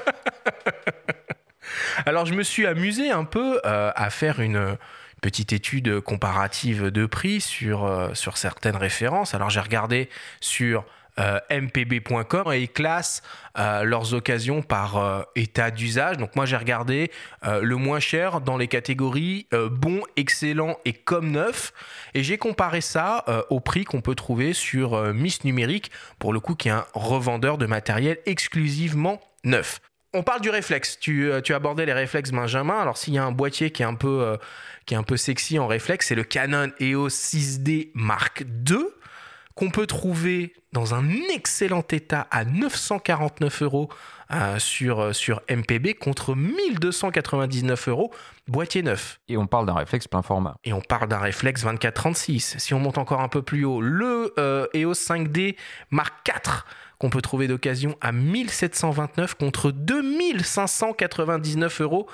[2.06, 4.77] Alors je me suis amusé un peu euh, à faire une
[5.21, 9.34] petite étude comparative de prix sur, euh, sur certaines références.
[9.34, 10.08] Alors j'ai regardé
[10.39, 10.86] sur
[11.19, 13.21] euh, mpb.com et ils classent
[13.56, 16.17] leurs occasions par état d'usage.
[16.17, 17.12] Donc moi j'ai regardé
[17.43, 21.73] le moins cher dans les catégories bon, excellent et comme neuf.
[22.13, 26.53] Et j'ai comparé ça au prix qu'on peut trouver sur Miss Numérique, pour le coup
[26.53, 29.82] qui est un revendeur de matériel exclusivement neuf
[30.13, 30.97] on parle du réflexe.
[30.99, 32.80] Tu, euh, abordais les réflexes Benjamin.
[32.80, 34.38] Alors s'il y a un boîtier qui est un peu, euh,
[34.86, 38.86] qui est un peu sexy en réflexe, c'est le Canon EOS 6D Mark II
[39.58, 43.89] qu'on peut trouver dans un excellent état à 949 euros
[44.32, 48.13] euh, sur, euh, sur MPB contre 1299 euros
[48.48, 49.20] boîtier neuf.
[49.28, 50.58] Et on parle d'un réflexe plein format.
[50.63, 52.60] Et on parle d'un réflexe 24-36.
[52.60, 55.56] Si on monte encore un peu plus haut, le euh, EOS 5D
[55.89, 56.63] Mark IV
[57.00, 62.08] qu'on peut trouver d'occasion à 1729 contre 2599 euros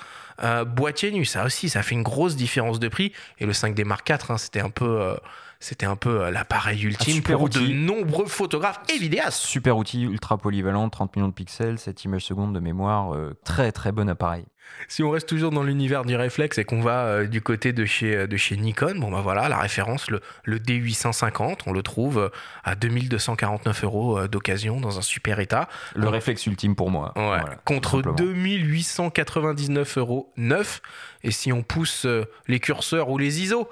[0.66, 1.24] boîtier nu.
[1.24, 3.12] Ça aussi, ça fait une grosse différence de prix.
[3.38, 5.16] Et le 5D Mark IV, hein, c'était un peu
[5.64, 9.40] c'était un peu euh, l'appareil ultime pour de nombreux photographes et vidéastes.
[9.40, 13.72] Super outil, ultra polyvalent, 30 millions de pixels, 7 images secondes de mémoire, euh, très
[13.72, 14.44] très bon appareil.
[14.88, 17.84] Si on reste toujours dans l'univers du réflexe et qu'on va euh, du côté de
[17.84, 21.82] chez, euh, de chez Nikon, bon bah voilà, la référence, le, le D850, on le
[21.82, 22.28] trouve euh,
[22.64, 25.68] à 2249 euros d'occasion dans un super état.
[25.94, 27.12] Le réflexe ultime pour moi.
[27.16, 30.80] Ouais, contre 2899 euros neuf.
[31.22, 32.06] Et si on pousse
[32.48, 33.70] les curseurs ou les ISO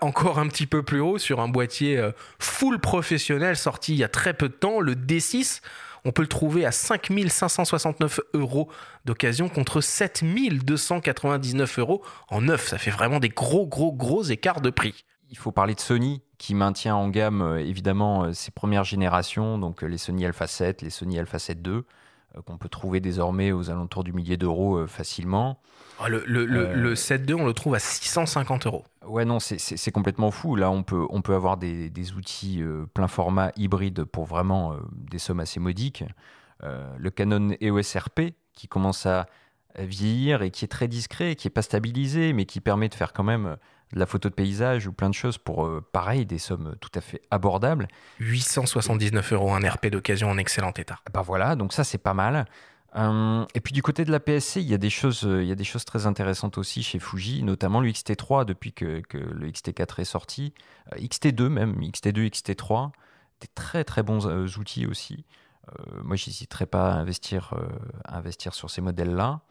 [0.00, 2.02] encore un petit peu plus haut sur un boîtier
[2.40, 5.60] full professionnel sorti il y a très peu de temps, le D6,
[6.04, 8.68] on peut le trouver à 5569 euros
[9.04, 12.68] d'occasion contre 7299 euros en neuf.
[12.68, 15.04] Ça fait vraiment des gros, gros, gros écarts de prix.
[15.30, 19.58] Il faut parler de Sony qui maintient en gamme euh, évidemment euh, ses premières générations,
[19.58, 21.82] donc euh, les Sony Alpha 7, les Sony Alpha 7 II,
[22.44, 25.60] qu'on peut trouver désormais aux alentours du millier d'euros facilement.
[26.00, 28.84] Ah, le, le, le, 7 II, on le trouve à 650 euros.
[29.06, 30.54] Ouais, non, c'est complètement fou.
[30.54, 32.62] Là, on peut, on peut avoir des, des outils
[32.94, 36.04] plein format hybride pour vraiment des sommes assez modiques.
[36.62, 39.26] le Canon EOS RP, qui commence à
[39.78, 43.12] vieillir et qui est très discret, qui n'est pas stabilisé, mais qui permet de faire
[43.12, 43.56] quand même
[43.92, 46.90] de la photo de paysage ou plein de choses pour, euh, pareil, des sommes tout
[46.94, 47.88] à fait abordables.
[48.20, 50.98] 879 euros un RP d'occasion en excellent état.
[51.12, 52.46] Bah voilà, donc ça c'est pas mal.
[52.94, 55.48] Hum, et puis du côté de la PSC, il y, a des choses, euh, il
[55.48, 59.18] y a des choses très intéressantes aussi chez Fuji, notamment le XT3 depuis que, que
[59.18, 60.54] le XT4 est sorti,
[60.92, 62.90] euh, XT2 même, XT2, XT3,
[63.40, 64.26] des très très bons
[64.58, 65.24] outils aussi.
[66.02, 67.54] moi, j'hésiterais pas à investir,
[68.04, 69.42] à investir sur ces modèles-là.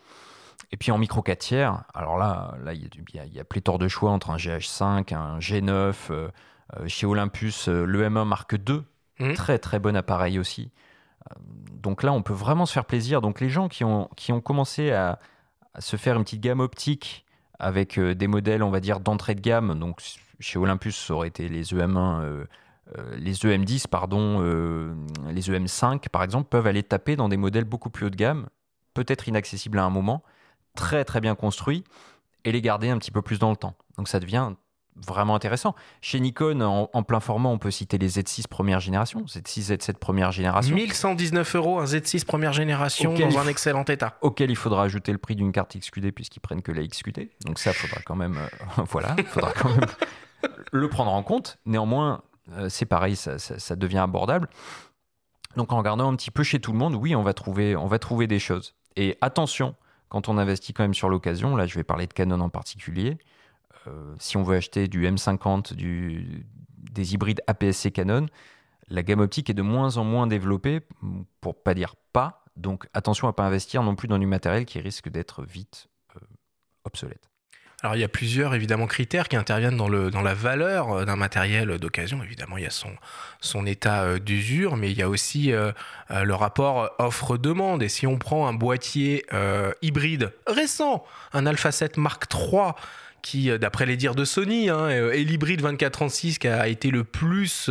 [0.72, 3.80] Et puis en micro 4 tiers, alors là, là il y, a, y a pléthore
[3.80, 6.30] de choix entre un GH5, un G9, euh,
[6.78, 8.82] euh, chez Olympus, euh, le M1 Mark II,
[9.20, 9.34] mmh.
[9.34, 10.72] très très bon appareil aussi.
[11.72, 13.22] donc là, on peut vraiment se faire plaisir.
[13.22, 15.20] Donc les gens qui ont, qui ont commencé à,
[15.80, 17.24] se faire une petite gamme optique
[17.60, 20.02] avec des modèles, on va dire, d'entrée de gamme, donc
[20.40, 22.46] chez Olympus, ça aurait été les EM1.
[23.16, 24.40] les EM10, pardon,
[25.30, 28.48] les EM5 par exemple, peuvent aller taper dans des modèles beaucoup plus haut de gamme,
[28.96, 30.24] peut-être inaccessibles à un moment,
[30.78, 31.84] très très bien construits
[32.46, 33.76] et les garder un petit peu plus dans le temps.
[33.98, 34.54] Donc ça devient
[35.06, 35.76] vraiment intéressant.
[36.02, 40.32] Chez Nikon, en, plein format, on peut citer les Z6 première génération, Z6, Z7 première
[40.32, 40.76] génération.
[40.76, 44.18] 1119 euros un Z6 première génération dans un excellent état.
[44.22, 47.30] Auquel il faudra ajouter le prix d'une carte XQD puisqu'ils prennent que la XQD.
[47.46, 49.86] Donc ça, faudra quand même, euh, voilà, faudra quand même
[50.72, 51.58] le prendre en compte.
[51.66, 52.22] Néanmoins,
[52.54, 54.50] euh, c'est pareil, ça, ça, devient abordable.
[55.56, 57.88] Donc en regardant un petit peu chez tout le monde, oui, on va trouver, on
[57.88, 58.76] va trouver des choses.
[58.96, 59.76] Et attention,
[60.10, 63.18] quand on investit quand même sur l'occasion, là je vais parler de Canon en particulier,
[63.88, 66.46] euh, si on veut acheter du M50, du,
[66.92, 68.28] des hybrides APS-C Canon,
[68.90, 70.82] la gamme optique est de moins en moins développée,
[71.42, 74.80] pour pas dire pas, donc attention à pas investir non plus dans du matériel qui
[74.80, 76.20] risque d'être vite euh,
[76.86, 77.30] obsolète.
[77.84, 81.06] Alors il y a plusieurs évidemment critères qui interviennent dans, le, dans la valeur euh,
[81.06, 82.24] d'un matériel d'occasion.
[82.24, 82.90] Évidemment, il y a son,
[83.40, 85.72] son état euh, d'usure, mais il y a aussi euh,
[86.10, 87.84] le rapport offre-demande.
[87.84, 89.26] Et si on prend un boîtier
[89.82, 92.72] hybride récent, un Alpha 7 Mark III,
[93.22, 97.70] qui, d'après les dires de Sony, hein, est l'hybride 2436 qui a été le plus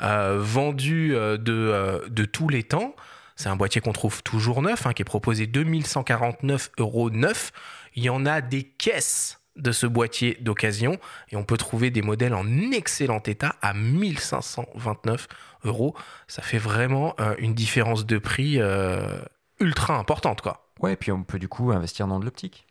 [0.00, 2.94] vendu de, de tous les temps.
[3.36, 7.52] C'est un boîtier qu'on trouve toujours neuf, hein, qui est proposé 2149 euros neuf.
[7.94, 10.98] Il y en a des caisses de ce boîtier d'occasion
[11.30, 15.28] et on peut trouver des modèles en excellent état à 1529
[15.64, 15.94] euros.
[16.28, 19.18] Ça fait vraiment euh, une différence de prix euh,
[19.60, 20.70] ultra importante quoi.
[20.80, 22.66] Ouais, et puis on peut du coup investir dans de l'optique.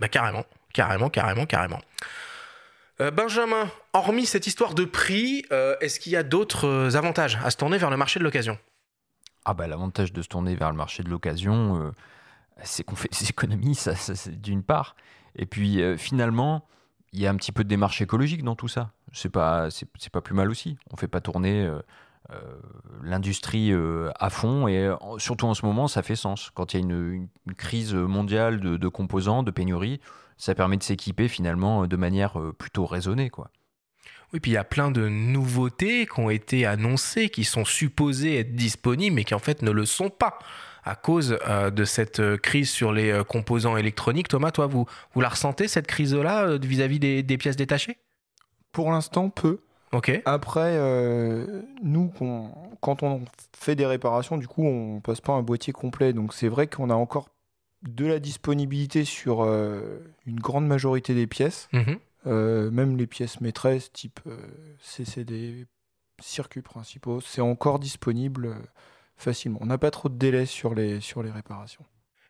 [0.00, 1.80] Bah carrément, carrément, carrément, carrément.
[3.00, 5.44] Euh, Benjamin, hormis cette histoire de prix,
[5.80, 8.58] est-ce qu'il y a d'autres avantages à se tourner vers le marché de l'occasion?
[9.44, 11.92] Ah bah l'avantage de se tourner vers le marché de l'occasion,
[12.62, 13.94] c'est qu'on fait des économies, ça
[14.28, 14.94] d'une part.
[15.38, 16.66] Et puis euh, finalement,
[17.12, 18.92] il y a un petit peu de démarche écologique dans tout ça.
[19.12, 20.76] C'est pas, c'est, pas plus mal aussi.
[20.92, 21.80] On fait pas tourner euh,
[22.30, 22.40] euh,
[23.02, 23.72] l'industrie
[24.18, 26.50] à fond et surtout en ce moment, ça fait sens.
[26.52, 30.00] Quand il y a une, crise mondiale de, composants, de pénurie,
[30.36, 33.50] ça permet de s'équiper finalement de manière plutôt raisonnée, quoi.
[34.34, 38.40] Oui, puis il y a plein de nouveautés qui ont été annoncées, qui sont supposées
[38.40, 40.38] être disponibles, mais qui en fait ne le sont pas
[40.88, 44.28] à cause euh, de cette euh, crise sur les euh, composants électroniques.
[44.28, 47.98] Thomas, toi, vous, vous la ressentez, cette crise-là, vis-à-vis des, pièces détachées?
[48.72, 49.60] Pour l'instant, peu.
[49.92, 50.20] Ok.
[50.26, 50.78] Après,
[51.82, 52.12] nous,
[52.80, 53.22] quand on
[53.56, 56.12] fait des réparations, du coup, on passe pas un boîtier complet.
[56.12, 57.30] Donc, c'est vrai qu'on a encore
[57.82, 61.98] de la disponibilité sur une grande majorité des pièces, Mhm.
[62.26, 64.36] Euh, même les pièces maîtresses, type euh,
[64.80, 65.66] CCD,
[66.20, 68.56] circuits principaux, c'est encore disponible
[69.18, 69.58] facilement.
[69.62, 71.84] On n'a pas trop de délai sur les, sur les réparations.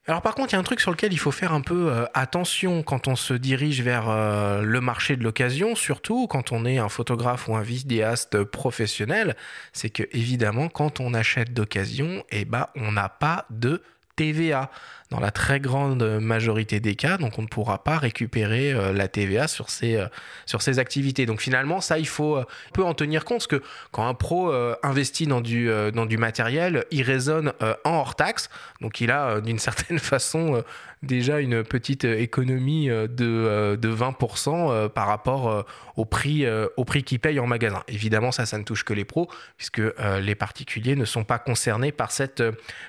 [0.09, 1.93] Alors par contre, il y a un truc sur lequel il faut faire un peu
[1.93, 6.65] euh, attention quand on se dirige vers euh, le marché de l'occasion, surtout quand on
[6.65, 9.37] est un photographe ou un vidéaste professionnel,
[9.75, 13.83] c'est que évidemment quand on achète d'occasion, eh ben on n'a pas de
[14.19, 14.71] TVA
[15.11, 19.09] dans la très grande majorité des cas, donc on ne pourra pas récupérer euh, la
[19.09, 20.07] TVA sur ces, euh,
[20.45, 21.25] sur activités.
[21.25, 24.15] Donc finalement, ça, il faut euh, un peu en tenir compte, parce que quand un
[24.15, 24.53] pro
[24.83, 27.53] investit dans du, dans du matériel, il raisonne
[27.85, 28.51] en hors taxe,
[28.81, 30.63] donc il a d'une certaine façon
[31.03, 35.65] déjà une petite euh, économie euh, de, euh, de 20% euh, par rapport
[35.97, 37.83] au prix, au prix qu'il paye en magasin.
[37.89, 39.83] Évidemment, ça, ça ne touche que les pros, puisque
[40.21, 42.43] les particuliers ne sont pas concernés par cette,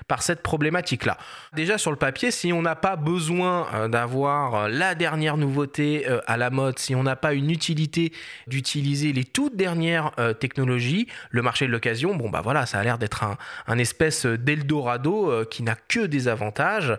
[0.06, 1.18] par cette problématique-là.
[1.52, 6.50] Déjà sur le papier, si on n'a pas besoin d'avoir la dernière nouveauté à la
[6.50, 8.12] mode, si on n'a pas une utilité
[8.46, 12.98] d'utiliser les toutes dernières technologies, le marché de l'occasion, bon bah voilà, ça a l'air
[12.98, 16.96] d'être un, un espèce d'Eldorado qui n'a que des avantages,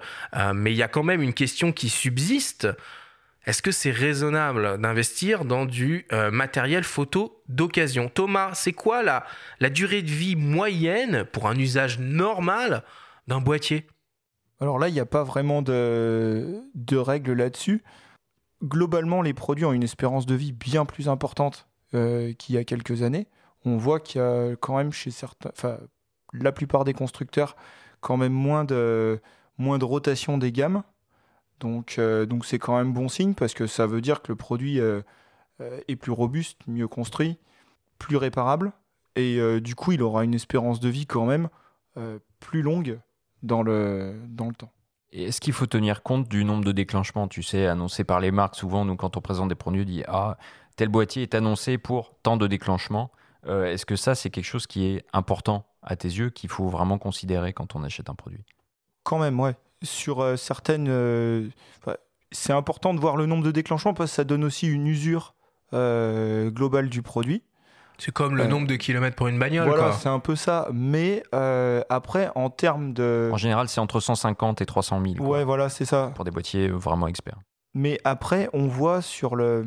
[0.54, 2.68] mais il y a quand même une question qui subsiste.
[3.46, 8.08] Est-ce que c'est raisonnable d'investir dans du euh, matériel photo d'occasion?
[8.08, 9.26] Thomas, c'est quoi la,
[9.60, 12.84] la durée de vie moyenne pour un usage normal
[13.28, 13.88] d'un boîtier?
[14.60, 17.84] Alors là, il n'y a pas vraiment de, de règles là-dessus.
[18.64, 22.64] Globalement, les produits ont une espérance de vie bien plus importante euh, qu'il y a
[22.64, 23.28] quelques années.
[23.66, 25.80] On voit qu'il y a quand même chez certains, enfin,
[26.32, 27.56] la plupart des constructeurs,
[28.02, 29.20] quand même moins de,
[29.58, 30.84] moins de rotation des gammes.
[31.62, 34.36] Donc, euh, donc c'est quand même bon signe parce que ça veut dire que le
[34.36, 35.02] produit euh,
[35.62, 37.38] euh, est plus robuste, mieux construit,
[38.00, 38.74] plus réparable.
[39.16, 41.48] Et euh, du coup, il aura une espérance de vie quand même
[42.40, 42.98] plus longue
[43.44, 44.72] dans le, dans le temps.
[45.12, 47.28] Et est-ce qu'il faut tenir compte du nombre de déclenchements?
[47.28, 50.04] Tu sais, annoncé par les marques, souvent, nous, quand on présente des produits, on dit
[50.08, 50.38] Ah,
[50.78, 53.12] tel boîtier est annoncé pour tant de déclenchements.
[53.46, 56.98] Est-ce que ça, c'est quelque chose qui est important à tes yeux, qu'il faut vraiment
[56.98, 58.46] considérer quand on achète un produit?
[59.04, 59.58] Quand même, ouais.
[59.84, 60.88] Sur euh, certaines.
[60.90, 61.48] euh,
[62.34, 65.36] c'est important de voir le nombre de déclenchements parce que ça donne aussi une usure
[65.74, 67.44] euh, globale du produit.
[67.98, 70.68] C'est comme le Euh, nombre de kilomètres pour une bagnole, voilà, c'est un peu ça.
[70.74, 73.30] Mais euh, après, en termes de.
[73.34, 76.12] En général, c'est entre 150 et 300 000 quoi, Ouais, voilà, c'est ça.
[76.16, 77.38] pour des boîtiers vraiment experts.
[77.74, 79.66] Mais après, on voit sur le.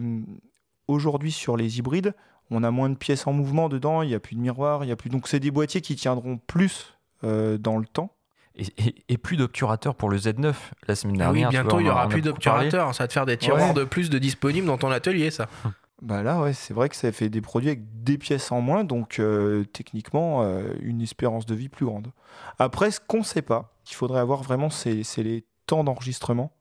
[0.88, 2.14] Aujourd'hui, sur les hybrides,
[2.50, 4.88] on a moins de pièces en mouvement dedans, il n'y a plus de miroir, il
[4.88, 5.10] y a plus.
[5.10, 8.13] Donc, c'est des boîtiers qui tiendront plus euh, dans le temps.
[8.56, 10.54] Et, et- et plus d'obturateurs pour le Z9
[10.86, 11.48] la semaine Ah oui, dernière.
[11.50, 12.94] tu bientôt il y aura plus d'obturateurs.
[12.94, 13.74] Ça va te faire des tiroirs Ouais.
[13.74, 15.48] de plus de disponibles dans ton atelier, ça.
[16.02, 18.84] Bah là, ouais, c'est vrai que ça fait des produits avec des pièces en moins,
[18.84, 22.08] donc euh, techniquement, euh, une espérance de vie plus grande.
[22.58, 26.52] Après, ce qu'on ne sait pas, qu'il faudrait avoir vraiment, c'est c'est les temps d'enregistrement.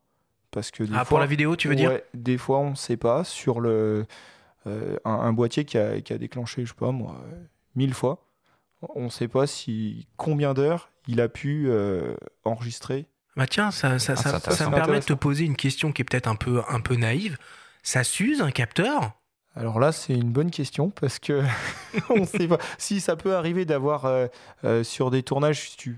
[0.52, 2.76] Parce que des Ah, fois, pour la vidéo, tu veux dire Des fois, on ne
[2.76, 4.06] sait pas sur le,
[4.68, 7.20] euh, un, un boîtier qui a, qui a déclenché, je sais pas moi,
[7.76, 8.26] mille fois.
[8.96, 13.06] On ne sait pas si combien d'heures il a pu euh, enregistrer.
[13.36, 16.06] Bah tiens, ça, ça, Ah, ça- me permet de te poser une question qui est
[16.06, 17.38] peut-être un peu, un peu naïve.
[17.82, 19.14] Ça s'use un capteur?
[19.56, 21.44] Alors là, c'est une bonne question parce que
[22.10, 24.28] on sait pas si ça peut arriver d'avoir euh,
[24.64, 25.98] euh, sur des tournages, si tu,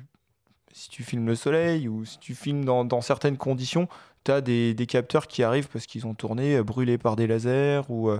[0.73, 3.87] si tu filmes le soleil ou si tu filmes dans, dans certaines conditions,
[4.23, 7.27] tu as des, des capteurs qui arrivent parce qu'ils ont tourné euh, brûlés par des
[7.27, 8.11] lasers ou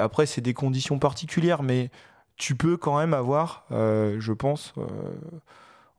[0.00, 1.90] après c'est des conditions particulières, mais
[2.36, 4.84] tu peux quand même avoir, euh, je pense, euh,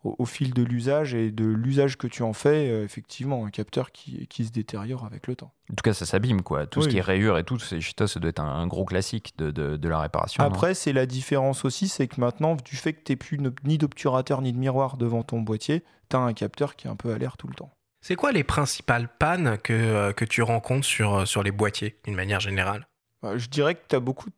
[0.03, 3.49] au, au fil de l'usage et de l'usage que tu en fais, euh, effectivement, un
[3.49, 5.51] capteur qui, qui se détériore avec le temps.
[5.71, 6.67] En tout cas, ça s'abîme, quoi.
[6.67, 8.67] Tout ce qui est rayures et tout, c'est- chez toi, ça doit être un, un
[8.67, 10.43] gros classique de, de- de la réparation.
[10.43, 13.77] Après, c'est la différence aussi, c'est que maintenant, du fait que tu plus no- ni
[13.77, 17.13] d'obturateur ni de miroir devant ton boîtier, tu as un capteur qui est un peu
[17.13, 17.71] à l'air tout le temps.
[18.01, 21.97] C'est quoi les principales pannes que, euh, que tu rencontres sur, euh, sur les boîtiers,
[22.05, 22.87] d'une manière générale?
[23.25, 24.29] Euh, Je dirais que tu as beaucoup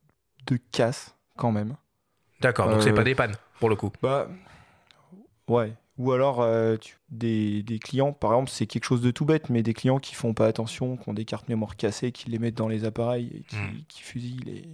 [0.48, 1.76] de casse quand même.
[2.40, 3.92] D'accord, donc Euh, c'est pas des pannes, pour le coup.
[4.02, 4.28] Bah,
[5.52, 5.74] ouais.
[5.98, 9.50] Ou alors, euh, tu- des, des clients, par exemple, c'est quelque chose de tout bête,
[9.50, 12.40] mais des clients qui font pas attention, qui ont des cartes mémoire cassées, qui les
[12.40, 13.82] mettent dans les appareils et qui, Hmm.
[13.88, 14.66] qui fusillent les,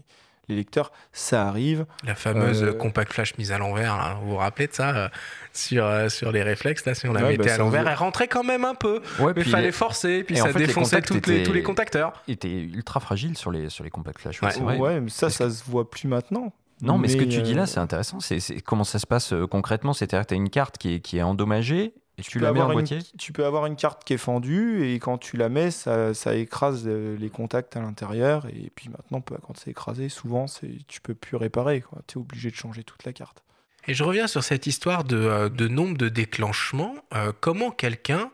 [0.48, 1.86] les lecteurs, ça arrive.
[2.06, 4.18] La fameuse Euh, compact flash mise à l'envers, là.
[4.22, 5.10] vous vous rappelez de ça euh,
[5.52, 7.98] sur, euh, sur les réflexes, là, si on la Ouais, mettait bah, à l'envers, elle
[7.98, 10.54] rentrait quand même un peu, Ouais, mais puis fallait les- forcer, puis et en ça
[10.54, 12.24] fait, défonçait les- tous les contacteurs.
[12.30, 14.42] était ultra fragile sur les, sur les compacts flash.
[14.42, 16.54] ouais, mais ça, ça se voit plus maintenant.
[16.82, 18.20] Non, mais, ce que tu dis euh, là, c'est intéressant.
[18.20, 19.94] C'est c'est- comment ça se passe euh, concrètement?
[19.94, 22.62] C'est-à-dire que tu as une carte qui est, qui est endommagée Et tu, la mets
[22.62, 23.00] en boîtier?
[23.18, 26.36] Tu peux avoir une carte qui est fendue et quand tu la mets, ça, ça
[26.36, 28.46] écrase euh, les contacts à l'intérieur.
[28.48, 30.46] Et puis maintenant, bah, quand c'est écrasé, souvent,
[30.88, 31.84] tu peux plus réparer.
[32.08, 33.44] Tu es obligé de changer toute la carte.
[33.88, 36.96] Et je reviens sur cette histoire de, euh, de nombre de déclenchements.
[37.16, 38.30] Euh, comment quelqu'un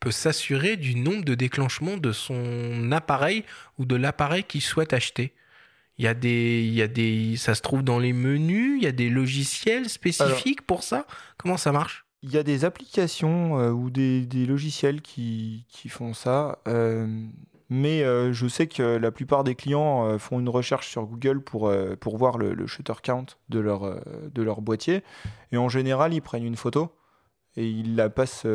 [0.00, 3.44] peut s'assurer du nombre de déclenchements de son appareil
[3.78, 5.32] ou de l'appareil qu'il souhaite acheter?
[5.98, 8.84] Il y, a des, il y a des, ça se trouve dans les menus, il
[8.84, 11.06] y a des logiciels spécifiques pour ça?
[11.38, 12.06] Comment ça marche?
[12.22, 16.60] Il y a des applications euh, ou des, logiciels qui, font ça.
[16.68, 17.26] Euh,
[17.68, 21.72] mais euh, je sais que la plupart des clients font une recherche sur Google pour,
[22.00, 24.00] pour voir le, shutter count de leur,
[24.32, 25.02] de leur boîtier.
[25.50, 26.92] Et en général, ils prennent une photo
[27.56, 28.46] et ils la passent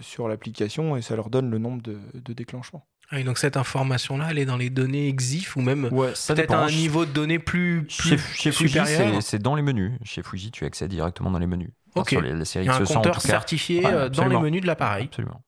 [0.00, 2.84] sur l'application et ça leur donne le nombre de, de déclenchements.
[3.12, 6.70] Ah donc cette information-là, elle est dans les données EXIF ou même peut-être à un
[6.70, 9.92] niveau de données plus, plus chez, supérieur c'est dans les menus.
[10.04, 11.70] Chez Fuji, tu accèdes directement dans les menus.
[11.96, 12.10] Ok.
[12.10, 15.06] Sur les, séries Il y a un compteur certifié euh, dans les menus de l'appareil.
[15.06, 15.42] Absolument.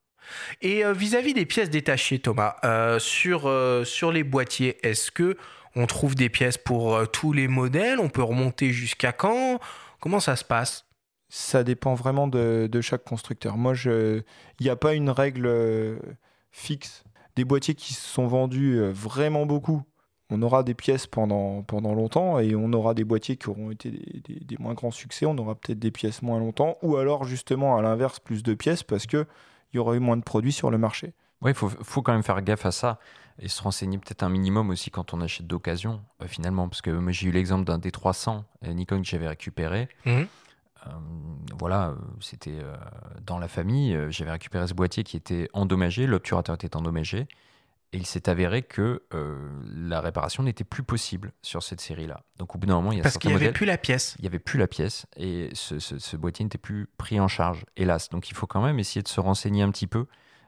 [0.61, 3.49] Et euh, vis-à-vis des pièces détachées, Thomas, euh, sur,
[3.85, 5.37] sur les boîtiers, est-ce que
[5.75, 7.99] on trouve des pièces pour tous les modèles?
[7.99, 9.59] On peut remonter jusqu'à quand?
[10.01, 10.85] Comment ça se passe?
[11.29, 13.57] Ça dépend vraiment de, de chaque constructeur.
[13.57, 14.23] Moi, il
[14.59, 15.49] n'y a pas une règle
[16.51, 17.05] fixe.
[17.35, 19.83] Des boîtiers qui se sont vendus vraiment beaucoup
[20.33, 23.91] on aura des pièces pendant, pendant longtemps et on aura des boîtiers qui auront été
[23.91, 27.81] des, moins grands succès, on aura peut-être des pièces moins longtemps, ou alors justement à
[27.81, 29.25] l'inverse plus de pièces parce qu'il
[29.73, 31.13] y aura eu moins de produits sur le marché.
[31.41, 32.99] Oui, il faut, quand même faire gaffe à ça
[33.37, 36.89] et se renseigner peut-être un minimum aussi quand on achète d'occasion euh, finalement, parce que
[36.89, 39.89] moi j'ai eu l'exemple d'un D300 euh, Nikon que j'avais récupéré.
[40.05, 40.27] Mhm.
[40.87, 40.89] Euh,
[41.59, 42.59] voilà, c'était
[43.25, 47.27] dans la famille, j'avais récupéré ce boîtier qui était endommagé, l'obturateur était endommagé.
[47.93, 52.23] Et il s'est avéré que euh, la réparation n'était plus possible sur cette série-là.
[52.39, 54.15] Donc au bout d'un moment, il y a Parce qu'il n'y avait plus la pièce.
[54.17, 58.09] Il n'y avait plus la pièce et ce, boîtier n'était plus pris en charge, hélas.
[58.09, 60.07] Donc il faut quand même essayer de se renseigner un petit peu.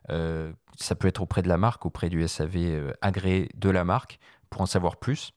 [0.09, 3.83] Euh, ça peut être auprès de la marque, auprès du SAV euh, agréé de la
[3.83, 4.19] marque,
[4.49, 5.31] pour en savoir plus.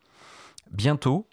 [0.70, 1.28] Bientôt,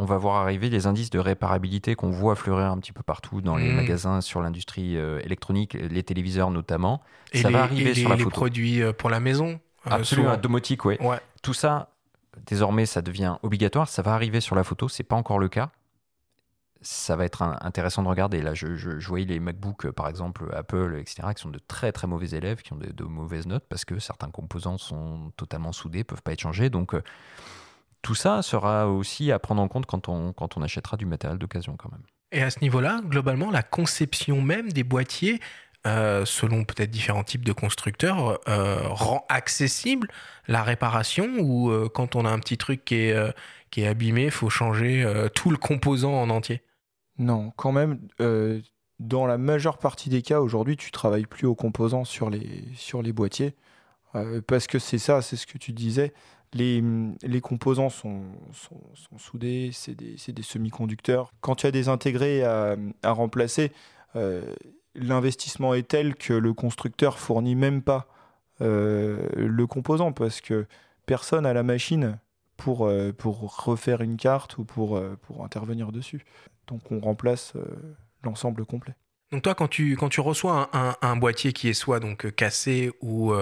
[0.00, 3.40] on va voir arriver les indices de réparabilité qu'on voit fleurir un petit peu partout
[3.40, 3.76] dans les mmh.
[3.76, 7.02] magasins sur l'industrie électronique, les téléviseurs notamment.
[7.32, 10.96] Et ça va arriver sur la les produits pour la maison euh, Absolument, domotique, oui.
[11.00, 11.20] Ouais.
[11.42, 11.90] Tout ça,
[12.46, 13.88] désormais, ça devient obligatoire.
[13.88, 15.70] Ça va arriver sur la photo, c'est pas encore le cas.
[16.82, 18.40] Ça va être intéressant de regarder.
[18.40, 21.92] Là, je, je, voyais les MacBooks, euh, par exemple, Apple, etc., qui sont de très
[21.92, 26.04] très mauvais élèves, qui ont de, mauvaises notes parce que certains composants sont totalement soudés,
[26.04, 26.70] peuvent pas être changés.
[26.70, 27.02] Donc, euh,
[28.02, 31.38] tout ça sera aussi à prendre en compte quand on, quand on achètera du matériel
[31.38, 32.02] d'occasion, quand même.
[32.32, 35.40] Et à ce niveau-là, globalement, la conception même des boîtiers,
[35.86, 40.08] euh, selon peut-être différents types de constructeurs, euh, rend accessible
[40.46, 43.34] la réparation ou euh, quand on a un petit truc qui est,
[43.70, 46.62] qui est abîmé, il faut changer tout le composant en entier?
[47.18, 47.98] Non, quand même,
[48.98, 53.02] dans la majeure partie des cas, aujourd'hui, tu travailles plus aux composants sur les, sur
[53.02, 53.54] les boîtiers.
[54.46, 56.12] parce que c'est ça, c'est ce que tu disais.
[56.52, 56.82] Les,
[57.22, 61.32] les composants sont, sont, sont soudés, c'est des, des semi-conducteurs.
[61.40, 63.72] Quand tu as des intégrés à, à remplacer,
[64.94, 68.08] l'investissement est tel que le constructeur fournit même pas
[68.60, 70.66] euh, le composant parce que
[71.06, 72.18] personne a la machine
[72.56, 76.24] pour, euh, pour refaire une carte ou pour, euh, pour intervenir dessus.
[76.66, 77.54] Donc on remplace
[78.22, 78.94] l'ensemble complet.
[79.32, 80.70] Donc toi, quand tu, quand tu reçois
[81.02, 83.32] un, boîtier qui est soit donc cassé ou,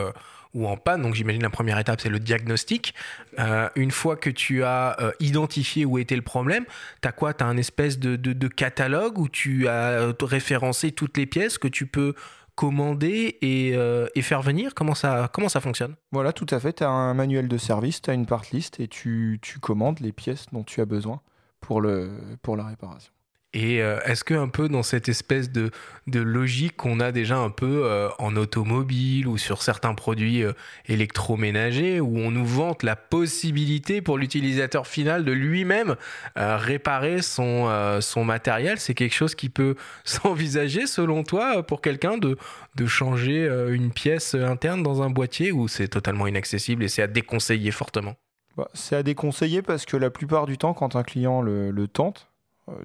[0.55, 1.03] ou en panne.
[1.03, 2.94] Donc j'imagine la première étape, c'est le diagnostic.
[3.38, 6.64] Euh, une fois que tu as euh, identifié où était le problème,
[7.03, 7.35] tu as quoi?
[7.35, 11.87] Tu as un espèce de, catalogue où tu as référencé toutes les pièces que tu
[11.87, 12.14] peux
[12.55, 14.74] commander et, euh, et, faire venir?
[14.74, 15.94] Comment ça, comment ça fonctionne?
[16.11, 16.74] Voilà, tout à fait.
[16.74, 20.01] Tu as un manuel de service, tu as une part list et tu, tu commandes
[20.01, 21.20] les pièces dont tu as besoin
[21.61, 22.11] pour, le,
[22.42, 23.12] pour la réparation.
[23.55, 25.71] Et euh, est-ce que un peu dans cette espèce de,
[26.07, 30.53] logique qu'on a déjà un peu euh, en automobile ou sur certains produits euh,
[30.87, 35.97] électroménagers, où on nous vante la possibilité pour l'utilisateur final de lui-même
[36.37, 37.69] réparer son,
[38.25, 42.37] matériel, c'est quelque chose qui peut s'envisager selon toi pour quelqu'un de,
[42.87, 47.71] changer une pièce interne dans un boîtier ou c'est totalement inaccessible et c'est à déconseiller
[47.71, 48.15] fortement?
[48.59, 52.28] Bah, C'est à déconseiller parce que la plupart du temps, quand un client le, tente,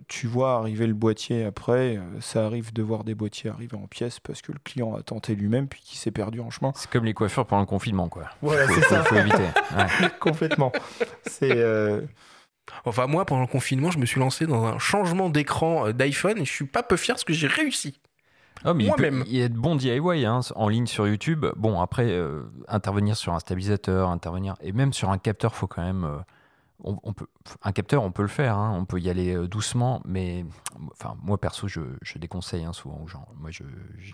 [0.08, 3.88] tu vois arriver le boîtier après, euh, ça arrive de voir des boîtiers arriver en
[3.88, 6.72] pièces parce que le client a tenté lui-même puis qu'il s'est perdu en chemin.
[6.76, 8.30] C'est comme les coiffeurs pendant le confinement, quoi.
[8.42, 9.04] Voilà, c'est ça.
[9.04, 9.48] faut éviter.
[10.20, 10.72] Complètement.
[11.26, 11.58] C'est.
[11.58, 12.02] Euh,
[12.86, 16.46] enfin, moi, pendant le confinement, je me suis lancé dans un changement d'écran d'iPhone et
[16.46, 18.00] je suis pas peu fier parce que j'ai réussi.
[18.66, 19.24] Oh, Moi-même.
[19.28, 21.46] Il, y a de bons DIY hein, en ligne sur YouTube.
[21.58, 22.18] Bon, après,
[22.68, 24.56] intervenir sur un stabilisateur, intervenir.
[24.62, 26.24] Et même sur un capteur, faut quand même
[26.84, 27.28] on, peut,
[27.62, 28.76] un capteur, on peut le faire, hein.
[28.78, 30.46] on peut y aller euh, doucement, mais
[30.92, 31.82] enfin, moi perso, je,
[32.16, 33.26] déconseille hein, souvent aux gens.
[33.36, 33.64] Moi, je,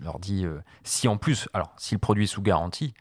[0.02, 2.94] leur dis, euh, si en plus, alors, si le produit est sous garantie,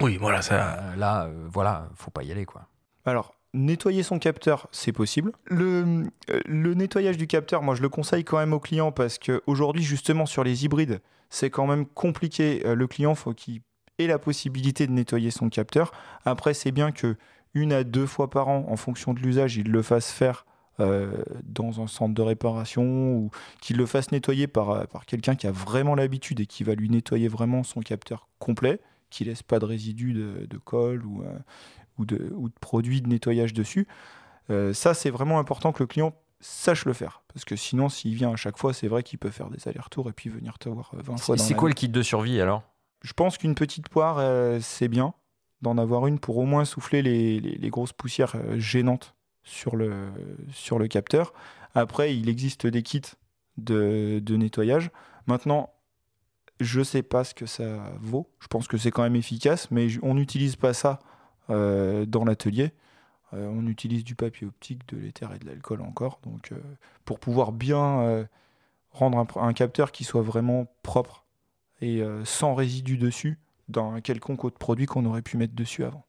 [0.00, 0.78] oui, voilà, ça.
[0.78, 2.66] Euh, là, voilà, faut pas y aller, quoi.
[3.04, 5.32] Alors, nettoyer son capteur, c'est possible.
[5.44, 6.10] Le,
[6.44, 10.26] le, nettoyage du capteur, moi, je le conseille quand même aux clients parce qu'aujourd'hui, justement,
[10.26, 11.00] sur les hybrides,
[11.30, 12.62] c'est quand même compliqué.
[12.64, 13.62] Le client, faut qu'il
[13.98, 15.92] ait la possibilité de nettoyer son capteur.
[16.24, 17.16] Après, c'est bien que
[17.56, 20.44] une à deux fois par an, en fonction de l'usage, il le fasse faire
[20.78, 23.30] euh, dans un centre de réparation ou
[23.62, 26.74] qu'il le fasse nettoyer par, euh, par quelqu'un qui a vraiment l'habitude et qui va
[26.74, 31.38] lui nettoyer vraiment son capteur complet, qui laisse pas de résidus de, colle ou, euh,
[31.96, 33.88] ou, de, ou, de, produits de nettoyage dessus.
[34.50, 37.22] ça, c'est vraiment important que le client sache le faire.
[37.32, 40.10] Parce que sinon, s'il vient à chaque fois, c'est vrai qu'il peut faire des allers-retours
[40.10, 41.38] et puis venir te voir 20 fois.
[41.38, 42.62] C'est quoi le kit de survie alors?
[43.00, 44.20] Je pense qu'une petite poire,
[44.60, 45.14] c'est bien
[45.66, 49.92] d'en avoir une pour au moins souffler les, grosses poussières euh, gênantes sur le,
[50.52, 51.32] sur le capteur.
[51.74, 53.02] Après, il existe des kits
[53.56, 54.90] de, nettoyage.
[55.26, 55.72] Maintenant,
[56.60, 58.30] je ne sais pas ce que ça vaut.
[58.38, 61.00] Je pense que c'est quand même efficace, mais on n'utilise pas ça
[61.50, 62.70] euh, dans l'atelier.
[63.34, 66.20] Euh, on utilise du papier optique, de l'éther et de l'alcool encore.
[66.22, 66.52] Donc,
[67.04, 68.26] pour pouvoir bien
[68.92, 71.24] rendre un, un, capteur qui soit vraiment propre
[71.80, 73.38] et sans résidus dessus,
[73.68, 76.04] dans un quelconque autre produit qu'on aurait pu mettre dessus avant.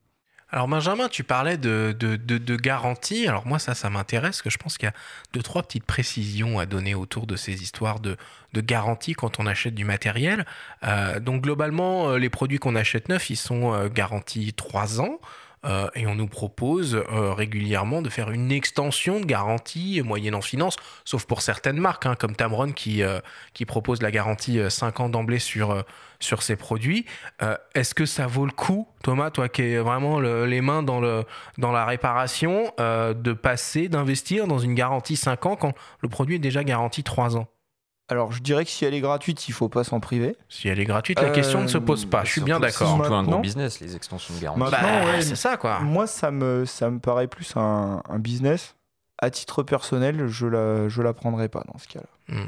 [0.50, 3.28] Alors Benjamin, tu parlais de, de, garantie.
[3.28, 4.94] Alors moi, ça, ça m'intéresse, que je pense qu'il y a
[5.34, 8.16] deux, trois petites précisions à donner autour de ces histoires de,
[8.54, 10.46] de garantie quand on achète du matériel.
[10.84, 15.20] Euh, donc globalement, euh, les produits qu'on achète neufs, ils sont euh, garantis trois ans.
[15.96, 21.42] Et on nous propose régulièrement de faire une extension de garantie moyennant finance, sauf pour
[21.42, 23.02] certaines marques, hein, comme Tamron qui,
[23.54, 25.84] qui propose la garantie 5 ans d'emblée sur,
[26.20, 27.06] sur ses produits.
[27.76, 31.24] Est-ce que ça vaut le coup, Thomas, toi qui es vraiment les mains dans, le,
[31.58, 36.40] dans la réparation, de passer, d'investir dans une garantie 5 ans quand le produit est
[36.40, 37.48] déjà garanti 3 ans?
[38.10, 40.38] Alors, je dirais que si elle est gratuite, il faut pas s'en priver.
[40.48, 42.24] Si elle est gratuite, la question ne se pose pas.
[42.24, 42.88] Je suis bien d'accord.
[42.88, 44.72] C'est surtout un gros business, les extensions de garantie.
[44.72, 45.80] Bah, c'est ça, quoi.
[45.80, 48.76] Moi, ça me, ça me paraît plus un, business.
[49.20, 52.36] À titre personnel, je la, je la prendrai pas dans ce cas-là.
[52.36, 52.48] Hmm.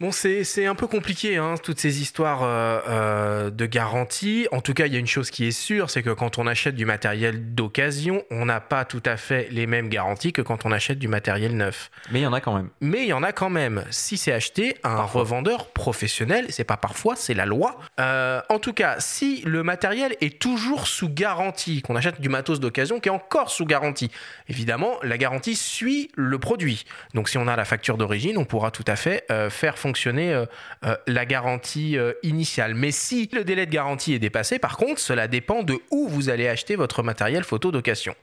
[0.00, 4.46] Bon, c'est un peu compliqué, hein, toutes ces histoires euh, euh, de garantie.
[4.52, 6.46] En tout cas, il y a une chose qui est sûre, c'est que quand on
[6.46, 10.64] achète du matériel d'occasion, on n'a pas tout à fait les mêmes garanties que quand
[10.64, 11.90] on achète du matériel neuf.
[12.12, 12.68] Mais il y en a quand même.
[12.80, 13.84] Mais il y en a quand même.
[13.90, 17.76] Si c'est acheté à un revendeur professionnel, c'est pas parfois, c'est la loi.
[17.98, 22.60] Euh, en tout cas, si le matériel est toujours sous garantie, qu'on achète du matos
[22.60, 24.12] d'occasion qui est encore sous garantie,
[24.48, 26.84] évidemment, la garantie suit le produit.
[27.14, 30.34] Donc si on a la facture d'origine, on pourra tout à fait faire fonctionner fonctionner
[30.34, 30.44] euh,
[30.84, 32.74] euh, la garantie euh, initiale.
[32.74, 36.28] Mais si le délai de garantie est dépassé, par contre, cela dépend de où vous
[36.28, 38.14] allez acheter votre matériel photo d'occasion.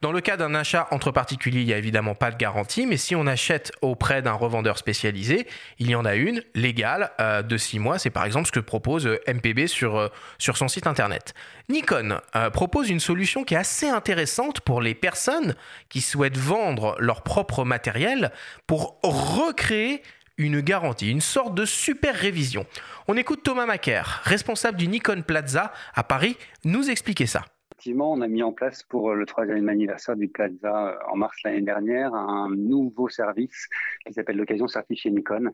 [0.00, 2.96] Dans le cas d'un achat entre particuliers, il n'y a évidemment pas de garantie, mais
[2.96, 5.46] si on achète auprès d'un revendeur spécialisé,
[5.78, 7.12] il y en a une légale
[7.46, 8.00] de 6 mois.
[8.00, 11.34] C'est par exemple ce que propose MPB sur, sur son site internet.
[11.68, 12.18] Nikon
[12.52, 15.54] propose une solution qui est assez intéressante pour les personnes
[15.88, 18.32] qui souhaitent vendre leur propre matériel
[18.66, 20.02] pour recréer
[20.38, 22.66] une garantie, une sorte de super révision.
[23.08, 27.42] On écoute Thomas Macaire, responsable du Nikon Plaza à Paris, nous expliquer ça.
[27.72, 31.36] Effectivement, on a mis en place pour le troisième anniversaire du Plaza euh, en mars
[31.44, 33.66] l'année dernière un nouveau service
[34.06, 35.50] qui s'appelle l'occasion certifiée Nikon.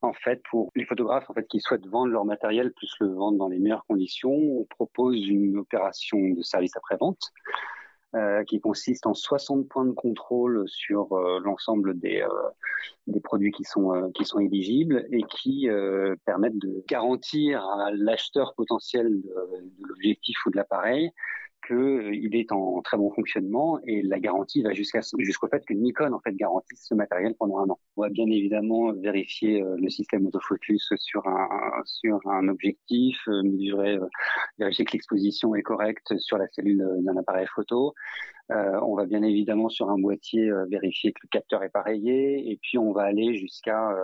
[0.00, 3.38] En fait, pour les photographes en fait, qui souhaitent vendre leur matériel, plus le vendre
[3.38, 7.32] dans les meilleures conditions, on propose une opération de service après-vente
[8.14, 12.28] euh, qui consiste en 60 points de contrôle sur euh, l'ensemble des, euh,
[13.06, 15.66] des produits qui sont, qui sont éligibles et qui
[16.26, 21.10] permettent de garantir à l'acheteur potentiel de l'objectif ou de l'appareil
[21.66, 25.74] qu'il euh, est en très bon fonctionnement et la garantie va jusqu'à jusqu'au fait que
[25.74, 27.78] Nikon en fait garantisse ce matériel pendant un an.
[27.96, 31.48] On va bien évidemment vérifier euh, le système autofocus sur un
[31.84, 33.98] sur un objectif, euh, mesurer,
[34.58, 37.94] vérifier que l'exposition est correcte sur la cellule d'un appareil photo.
[38.50, 42.76] on va bien évidemment sur un boîtier vérifier que le capteur est pareillé et puis
[42.78, 43.94] on va aller jusqu'à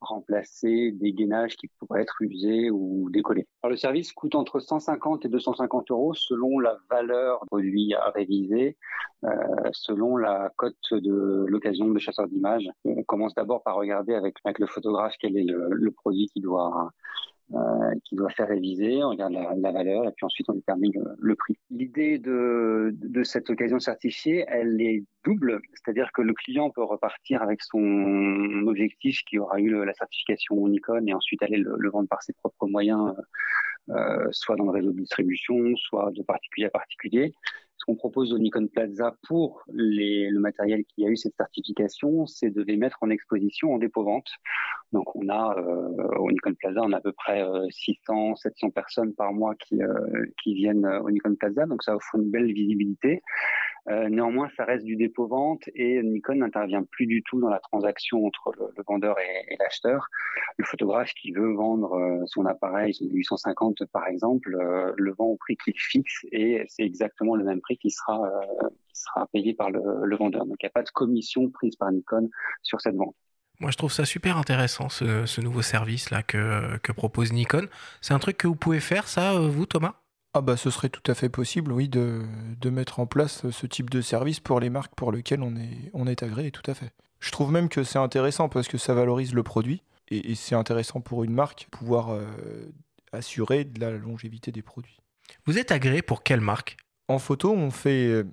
[0.00, 3.46] remplacer des gainages qui pourraient être usés ou décollés.
[3.62, 8.10] Alors, le service coûte entre 150 et 250 euros selon la valeur du produit à
[8.10, 8.76] réviser,
[9.24, 9.28] euh,
[9.72, 12.68] selon la cote de l'occasion de chasseur d'images.
[12.84, 16.90] On commence d'abord par regarder avec, le photographe quel est le, produit qui doit
[17.52, 21.34] euh, qui doit faire réviser, on regarde la, valeur et puis ensuite on détermine le,
[21.34, 21.58] prix.
[21.70, 27.60] L'idée de, cette occasion certifiée, elle est double, c'est-à-dire que le client peut repartir avec
[27.62, 32.22] son objectif qui aura eu la certification Nikon et ensuite aller le, le vendre par
[32.22, 33.22] ses propres moyens, euh,
[34.30, 37.34] soit dans le réseau de distribution, soit de particulier à particulier
[37.80, 42.50] Ce qu'on propose au Nikon Plaza pour le matériel qui a eu cette certification, c'est
[42.50, 44.28] de les mettre en exposition en dépôt-vente.
[44.92, 49.14] Donc on a euh, au Nikon Plaza, on a à peu près 600, 700 personnes
[49.14, 49.80] par mois qui,
[50.42, 53.22] qui viennent au Nikon Plaza, donc ça offre une belle visibilité.
[53.88, 58.26] Euh, néanmoins, ça reste du dépôt-vente et Nikon n'intervient plus du tout dans la transaction
[58.26, 60.06] entre le, vendeur et, l'acheteur.
[60.58, 65.26] Le photographe qui veut vendre euh, son appareil, son 850 par exemple, euh, le vend
[65.26, 68.20] au prix qu'il fixe et c'est exactement le même prix qui sera,
[68.88, 70.46] qui sera payé par le, vendeur.
[70.46, 72.28] Donc il n'y a pas de commission prise par Nikon
[72.62, 73.14] sur cette vente.
[73.58, 77.66] Moi, je trouve ça super intéressant, ce, ce nouveau service-là que, que propose Nikon.
[78.00, 79.96] C'est un truc que vous pouvez faire, ça, vous, Thomas?
[80.32, 82.22] Ah bah ce serait tout à fait possible, oui, de,
[82.60, 85.90] de, mettre en place ce type de service pour les marques pour lesquelles on est,
[85.92, 86.92] on est agréé, tout à fait.
[87.18, 91.00] Je trouve même que c'est intéressant parce que ça valorise le produit et, c'est intéressant
[91.00, 92.24] pour une marque pouvoir euh,
[93.12, 95.00] assurer de la longévité des produits.
[95.46, 96.76] Vous êtes agréé pour quelle marque?
[97.10, 98.24] En photo, on fait euh,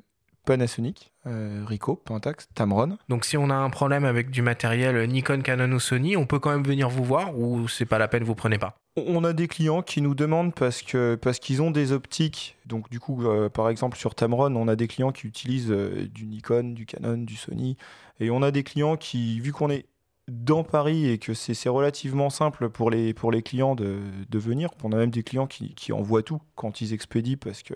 [0.45, 2.99] Panasonic, euh, Ricoh, Pentax, Tamron.
[3.09, 6.37] Donc si on a un problème avec du matériel Nikon, Canon ou Sony, on peut
[6.37, 8.77] quand même venir vous voir ou c'est pas la peine, vous prenez pas?
[8.95, 12.55] On a des clients qui nous demandent parce que parce qu'ils ont des optiques.
[12.67, 16.07] Donc du coup, euh, par exemple sur Tamron, on a des clients qui utilisent euh,
[16.13, 17.77] du Nikon, du Canon, du Sony,
[18.19, 19.87] et on a des clients qui, vu qu'on est
[20.27, 23.99] dans Paris et que c'est relativement simple pour les, pour les clients de,
[24.33, 27.73] venir, on a même des clients qui, envoient tout quand ils expédient parce que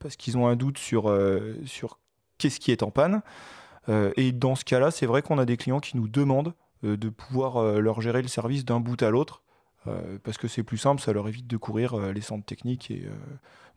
[0.00, 1.98] parce qu'ils ont un doute sur, euh, sur
[2.38, 3.22] qu'est-ce qui est en panne.
[4.16, 7.62] et dans ce cas-là, c'est vrai qu'on a des clients qui nous demandent de pouvoir
[7.80, 9.42] leur gérer le service d'un bout à l'autre
[9.86, 12.90] euh, parce que c'est plus simple, ça leur évite de courir euh, les centres techniques.
[12.90, 13.14] Et, euh,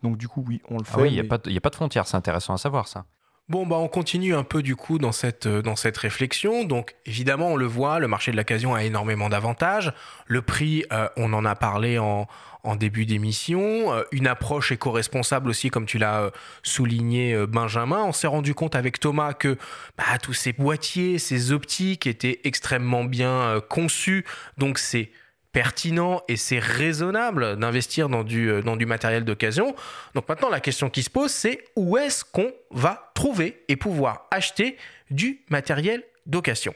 [0.02, 1.02] donc du coup, oui, on le ah fait.
[1.02, 3.06] oui, il n'y a, a, pas de frontières, c'est intéressant à savoir ça.
[3.50, 6.64] Bon, bah, on continue un peu du coup dans cette, dans cette réflexion.
[6.64, 9.92] Donc, évidemment, on le voit, le marché de l'occasion a énormément d'avantages.
[10.28, 10.86] Le prix,
[11.18, 12.28] on en a parlé en,
[12.64, 13.94] en début d'émission.
[14.14, 16.32] une approche éco-responsable aussi, comme tu l'as
[16.64, 18.02] souligné, Benjamin.
[18.06, 19.58] On s'est rendu compte avec Thomas que
[19.98, 24.26] bah, tous ces boîtiers, ces optiques étaient extrêmement bien conçus.
[24.58, 25.12] Donc, c'est
[25.54, 29.76] pertinent et c'est raisonnable d'investir dans du, euh, dans du matériel d'occasion.
[30.16, 34.28] Donc maintenant, la question qui se pose, c'est où est-ce qu'on va trouver et pouvoir
[34.32, 34.78] acheter
[35.12, 36.74] du matériel d'occasion?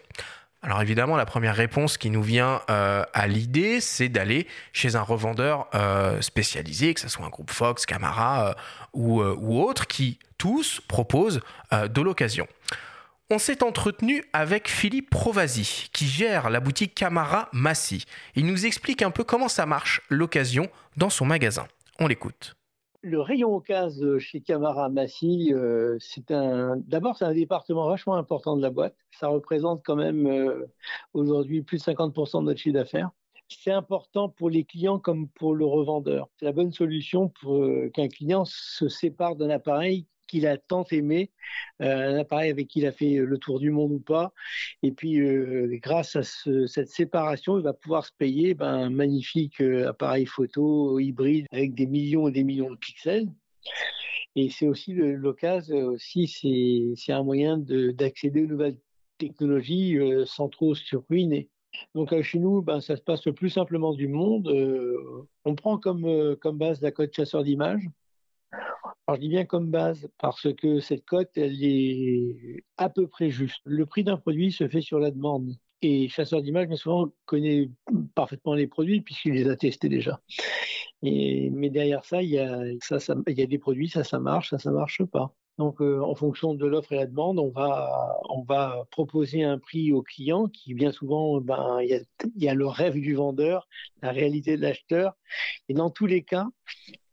[0.61, 5.01] Alors évidemment, la première réponse qui nous vient euh, à l'idée, c'est d'aller chez un
[5.01, 8.55] revendeur euh, spécialisé, que ce soit un groupe Fox, Camara
[8.93, 12.47] ou, ou autre, qui tous proposent de l'occasion.
[13.30, 18.05] On s'est entretenu avec Philippe Provasi, qui gère la boutique Camara Massy.
[18.38, 21.67] Il nous explique un peu comment ça marche l'occasion dans son magasin.
[21.99, 22.55] On l'écoute.
[23.01, 26.78] Le rayon occasion chez Camara Massy, euh, c'est un.
[26.78, 28.95] D'abord, c'est un département vachement important de la boîte.
[29.19, 30.65] Ça représente quand même euh,
[31.11, 33.11] aujourd'hui plus de 50% de notre chiffre d'affaires.
[33.49, 36.30] C'est important pour les clients comme pour le revendeur.
[36.39, 40.86] C'est la bonne solution pour euh, qu'un client se sépare d'un appareil qu'il a tant
[40.91, 41.32] aimé,
[41.82, 44.34] euh, un appareil avec qui il a fait le tour du monde ou pas.
[44.84, 49.61] Et puis, euh, grâce à cette séparation, il va pouvoir se payer ben, un magnifique
[49.61, 53.28] euh, appareil photo hybride avec des millions et des millions de pixels.
[54.36, 56.28] Et c'est aussi l'occasion, aussi
[56.95, 58.78] c'est un moyen d'accéder aux nouvelles
[59.17, 59.97] technologies
[60.28, 61.49] sans trop se ruiner.
[61.95, 64.47] Donc chez nous, ben, ça se passe le plus simplement du monde.
[65.43, 67.89] on prend comme, comme base la code chasseur d'images.
[68.52, 73.30] Alors, je dis bien comme base parce que cette cote, elle est à peu près
[73.30, 73.62] juste.
[73.66, 75.54] Le prix d'un produit se fait sur la demande.
[75.82, 77.70] Et chasseur d'images, bien souvent, connaît
[78.16, 80.20] parfaitement les produits puisqu'il les a testés déjà.
[81.04, 84.20] Et, mais derrière ça, il y, a, ça, il y a des produits, ça, ça
[84.20, 85.34] marche, ça, ça marche pas.
[85.58, 90.04] Donc, euh, en fonction de l'offre et la demande, on va, proposer un prix au
[90.04, 93.68] client qui, bien souvent, ben, il y a le rêve du vendeur,
[94.02, 95.14] la réalité de l'acheteur.
[95.68, 96.48] Et dans tous les cas,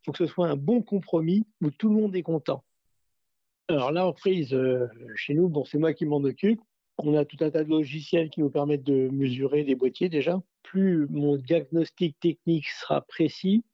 [0.05, 2.65] faut que ce soit un bon compromis où tout le monde est content.
[3.69, 4.87] Alors là, en prise, euh,
[5.17, 6.61] chez nous, bon, c'est moi qui m'en occupe.
[6.99, 10.41] On a tout un tas de logiciels qui nous permettent de mesurer les boîtiers déjà.
[10.63, 13.65] Plus mon diagnostic technique sera précis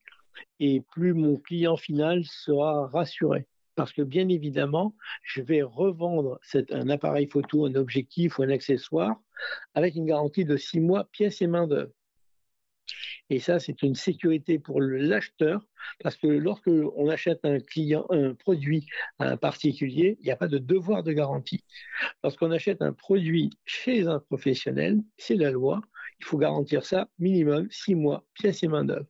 [0.61, 3.47] et plus mon client final sera rassuré.
[3.74, 6.39] Parce que bien évidemment, je vais revendre
[6.70, 9.20] un appareil photo, un objectif ou un accessoire
[9.74, 11.93] avec une garantie de six mois, pièces et main d'œuvre.
[13.33, 15.64] Et ça, c'est une sécurité pour l'acheteur,
[16.03, 18.87] parce que lorsque on achète un client, un produit
[19.20, 21.62] à un particulier, il n'y a pas de devoir de garantie.
[22.24, 25.81] Lorsqu'on achète un produit chez un professionnel, c'est la loi.
[26.18, 29.07] Il faut garantir ça minimum six mois, pièces et main d'œuvre.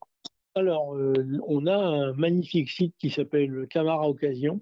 [0.55, 1.15] Alors, euh,
[1.47, 4.61] on a un magnifique site qui s'appelle Camara Occasion.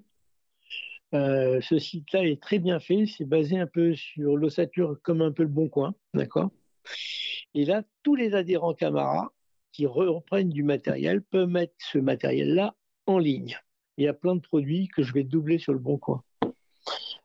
[1.14, 3.06] Euh, ce site-là est très bien fait.
[3.06, 6.50] C'est basé un peu sur l'ossature, comme un peu le Bon Coin, d'accord?
[7.54, 9.32] Et là, tous les adhérents Camara
[9.72, 12.74] qui reprennent du matériel peuvent mettre ce matériel-là
[13.06, 13.58] en ligne.
[13.96, 16.22] il y a plein de produits que je vais doubler sur le bon coin.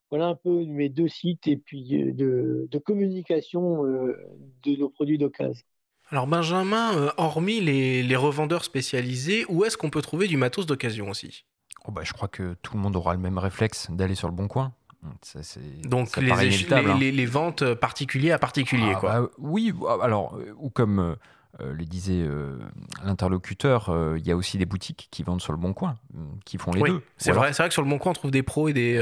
[0.10, 5.66] Voilà un peu mes deux sites et puis de, communication de nos produits d'occasion.
[6.10, 11.46] Alors Benjamin, hormis les, revendeurs spécialisés, où est-ce qu'on peut trouver du matos d'occasion aussi?
[11.86, 14.36] Oh bah, Je crois que tout le monde aura le même réflexe d'aller sur le
[14.36, 14.74] bon coin.
[15.84, 16.98] Donc les, hein.
[16.98, 19.22] les, ventes particuliers à particulier, ah, quoi.
[19.22, 21.18] Bah, oui, alors, ou comme
[21.62, 22.58] euh, le disait euh,
[23.04, 26.00] l'interlocuteur, euh, il y a aussi des boutiques qui vendent sur le bon coin,
[26.46, 27.04] qui font les deux.
[27.18, 28.98] C'est vrai, c'est vrai que sur le bon coin, on trouve des pros et des,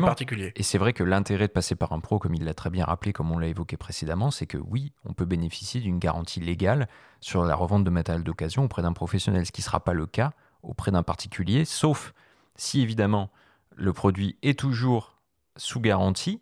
[0.00, 0.52] particuliers.
[0.56, 2.86] Et c'est vrai que l'intérêt de passer par un pro, comme il l'a très bien
[2.86, 6.88] rappelé, comme on l'a évoqué précédemment, c'est que oui, on peut bénéficier d'une garantie légale
[7.20, 10.06] sur la revente de matériel d'occasion auprès d'un professionnel, ce qui ne sera pas le
[10.06, 10.32] cas
[10.62, 12.14] auprès d'un particulier, sauf
[12.56, 13.30] si évidemment
[13.76, 15.18] le produit est toujours
[15.56, 16.40] sous garantie,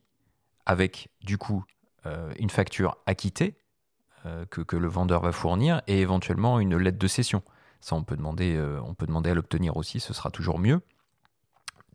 [0.64, 1.64] avec du coup
[2.38, 3.56] une facture acquittée,
[4.26, 7.42] euh, que, le vendeur va fournir et éventuellement une lettre de cession.
[7.80, 10.82] Ça, on peut demander, euh, on peut demander à l'obtenir aussi, ce sera toujours mieux.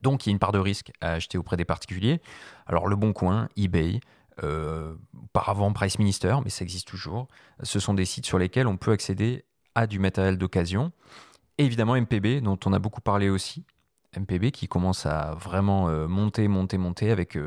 [0.01, 2.21] Donc, il y a une part de risque à acheter auprès des particuliers.
[2.65, 3.99] Alors, Le Bon Coin, eBay,
[4.43, 7.28] euh, auparavant Price Minister, mais ça existe toujours.
[7.61, 9.45] Ce sont des sites sur lesquels on peut accéder
[9.76, 10.91] à du matériel d'occasion.
[11.59, 13.65] évidemment, MPB, dont on a beaucoup parlé aussi.
[14.17, 17.38] MPB qui commence à vraiment monter, monter, monter avec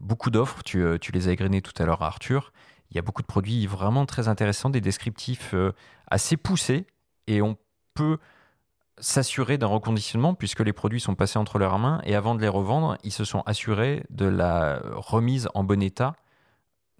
[0.00, 0.62] beaucoup d'offres.
[0.62, 2.52] Tu, tu, les as égrenés tout à l'heure, Arthur.
[2.92, 5.72] Il y a beaucoup de produits vraiment très intéressants, des descriptifs euh,
[6.08, 6.86] assez poussés,
[7.26, 7.56] et on
[7.94, 8.18] peut
[8.98, 12.48] s'assurer d'un reconditionnement puisque les produits sont passés entre leurs mains et avant de les
[12.48, 16.14] revendre, ils se sont assurés de la remise en bon état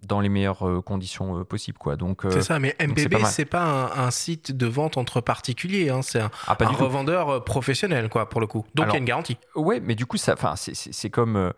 [0.06, 1.96] dans les meilleures euh, conditions euh, possibles quoi.
[1.96, 6.00] Donc c'est ça, mais MPB c'est pas, un, site de vente entre particuliers, hein.
[6.00, 8.64] c'est un, ah, revendeur professionnel quoi pour le coup.
[8.74, 9.36] Donc il y a une garantie.
[9.54, 11.52] Ouais, mais du coup ça, c'est comme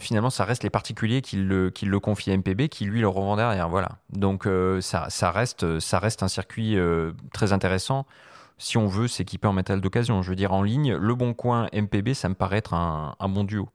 [0.00, 1.70] finalement, ça reste les particuliers qui le,
[2.00, 3.68] confient à MPB, qui lui le revend derrière.
[3.68, 3.98] Voilà.
[4.10, 8.06] Donc, euh, ça, reste, ça reste un circuit euh, très intéressant
[8.58, 10.22] si on veut s'équiper en matériel d'occasion.
[10.22, 13.28] Je veux dire, en ligne, Le Bon Coin, MPB, ça me paraît être un, un
[13.28, 13.68] bon duo.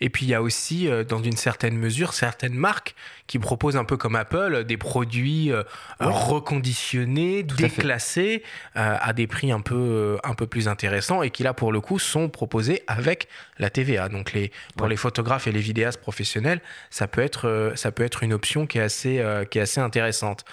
[0.00, 2.94] Et puis il y a aussi, euh, dans une certaine mesure, certaines marques
[3.26, 5.62] qui proposent un peu comme Apple des produits euh,
[6.00, 8.42] reconditionnés, déclassés
[8.76, 11.80] euh, à des prix un peu, un peu plus intéressants et qui là pour le
[11.80, 13.28] coup sont proposés avec
[13.58, 14.08] la TVA.
[14.08, 18.22] Donc les, pour les photographes et les vidéastes professionnels, ça peut être, ça peut être
[18.22, 20.44] une option qui est assez, qui est assez intéressante.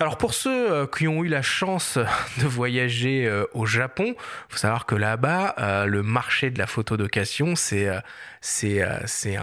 [0.00, 1.98] Alors pour ceux euh, qui ont eu la chance
[2.38, 4.14] de voyager euh, au Japon,
[4.48, 7.88] faut savoir que là-bas, euh, le marché de la photo d'occasion, c'est
[8.40, 9.36] c'est c'est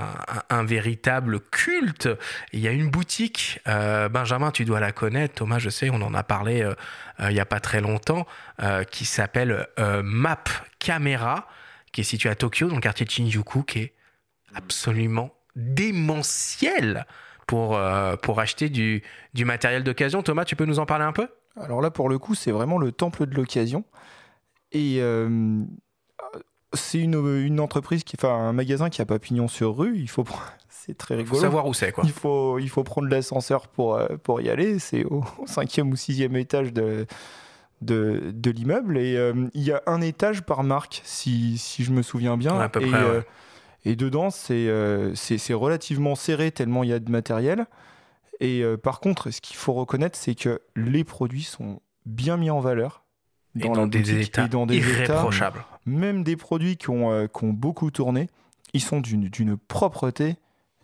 [0.49, 2.07] un, véritable culte.
[2.53, 6.13] Il y a une boutique, Benjamin, tu dois la connaître, Thomas, je sais, on en
[6.13, 6.67] a parlé
[7.19, 8.25] il n'y a pas très longtemps,
[8.89, 10.45] qui s'appelle Map
[10.79, 11.49] Camera,
[11.91, 13.93] qui est située à Tokyo, dans le quartier de Shinjuku, qui est
[14.55, 17.05] absolument démentiel
[17.45, 20.23] pour, euh, pour acheter du, du matériel d'occasion.
[20.23, 21.27] Thomas, tu peux nous en parler un peu?
[21.59, 23.83] Alors là, pour le coup, c'est vraiment le temple de l'occasion.
[24.71, 25.61] Et euh,
[26.73, 27.15] c'est une,
[27.45, 29.97] une, entreprise, qui, enfin un magasin qui a pas pignon sur rue.
[29.97, 30.25] Il faut
[30.69, 31.35] c'est très rigolo.
[31.35, 32.03] Il faut savoir où c'est quoi.
[32.05, 34.79] Il faut, il faut prendre l'ascenseur pour, euh, pour y aller.
[34.79, 37.05] C'est au, cinquième ou sixième étage de,
[37.81, 38.97] de, de l'immeuble.
[38.97, 39.17] Et
[39.53, 42.59] il y a un étage par marque, si, si je me souviens bien.
[42.59, 43.23] à peu près,
[43.85, 47.67] et dedans, euh, c'est relativement serré tellement il y a de matériel.
[48.39, 52.49] Et euh, par contre, ce qu'il faut reconnaître, c'est que les produits sont bien mis
[52.49, 53.03] en valeur.
[53.53, 55.63] Dans, des états dans des irréprochables.
[55.85, 58.29] même des produits qui ont, euh, qui ont beaucoup tourné,
[58.73, 60.35] ils sont d'une propreté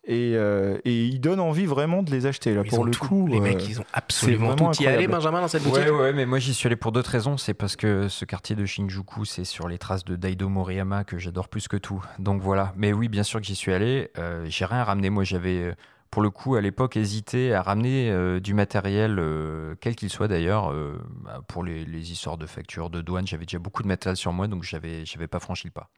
[0.03, 3.39] et, euh, et, ils donnent envie vraiment de les acheter là pour le coup les
[3.39, 4.71] mecs ils ont absolument tout.
[4.81, 7.11] Y aller Benjamin dans cette boutique ouais ouais mais moi j'y suis allé pour d'autres
[7.11, 7.37] raisons.
[7.37, 11.19] C'est parce que ce quartier de Shinjuku c'est sur les traces de Daido Moriyama que
[11.19, 12.03] j'adore plus que tout.
[12.17, 12.73] Donc voilà.
[12.75, 14.09] Mais oui bien sûr que j'y suis allé.
[14.17, 15.11] Euh, j'ai rien ramené.
[15.11, 15.75] Moi j'avais euh,
[16.09, 19.23] pour le coup à l'époque hésité à ramener du matériel
[19.79, 20.73] quel qu'il soit d'ailleurs
[21.23, 24.33] bah, pour les, les, histoires de factures de douane j'avais déjà beaucoup de matériel sur
[24.33, 25.89] moi donc j'avais j'avais pas franchi le pas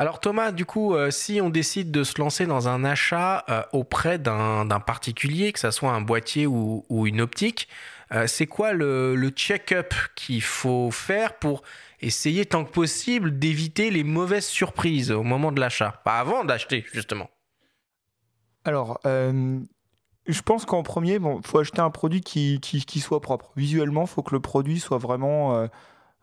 [0.00, 3.62] alors Thomas, du coup, euh, si on décide de se lancer dans un achat euh,
[3.72, 7.68] auprès d'un particulier, que ce soit un boîtier ou, une optique,
[8.12, 11.62] euh, c'est quoi le, check-up qu'il faut faire pour
[12.00, 16.00] essayer tant que possible d'éviter les mauvaises surprises au moment de l'achat?
[16.04, 17.28] Pas avant d'acheter, justement.
[18.64, 23.50] Alors, je pense qu'en premier, il bon, faut acheter un produit qui, qui soit propre.
[23.56, 25.68] Visuellement, il faut que le produit soit vraiment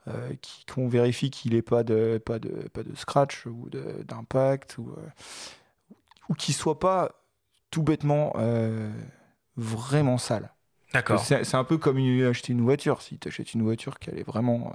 [0.07, 0.33] euh,
[0.71, 3.69] qu'on vérifie qu'il n'ait pas de, pas, de, pas de scratch ou
[4.03, 5.01] d'impact, ou, euh,
[6.29, 7.11] ou qu'il soit pas
[7.71, 8.91] tout bêtement euh,
[9.57, 10.53] vraiment sale.
[10.93, 11.19] D'accord.
[11.19, 13.01] C'est un peu comme acheter une voiture.
[13.01, 14.73] Si tu achètes une voiture qui est vraiment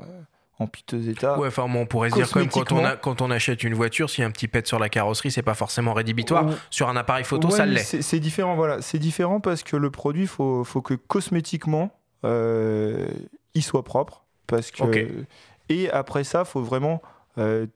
[0.58, 1.38] en piteux état.
[1.38, 4.10] Ouais, enfin, on pourrait se dire quand quand on, a, quand on achète une voiture,
[4.10, 6.46] s'il y a un petit pet sur la carrosserie, c'est pas forcément rédhibitoire.
[6.68, 8.02] Sur un appareil photo, ça l'est.
[8.02, 8.82] C'est différent, voilà.
[8.82, 15.24] C'est différent parce que le produit, faut, faut que cosmétiquement, il soit propre parce que
[15.68, 17.00] Et après ça, il faut vraiment
[17.38, 17.66] euh,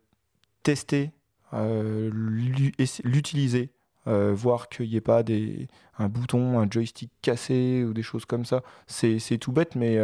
[0.63, 1.13] tester,
[1.53, 3.71] euh, l'utiliser,
[4.07, 5.69] euh, voir qu'il n'y ait pas des,
[5.99, 8.63] un bouton, un joystick cassé ou des choses comme ça.
[8.87, 9.99] C'est tout bête, mais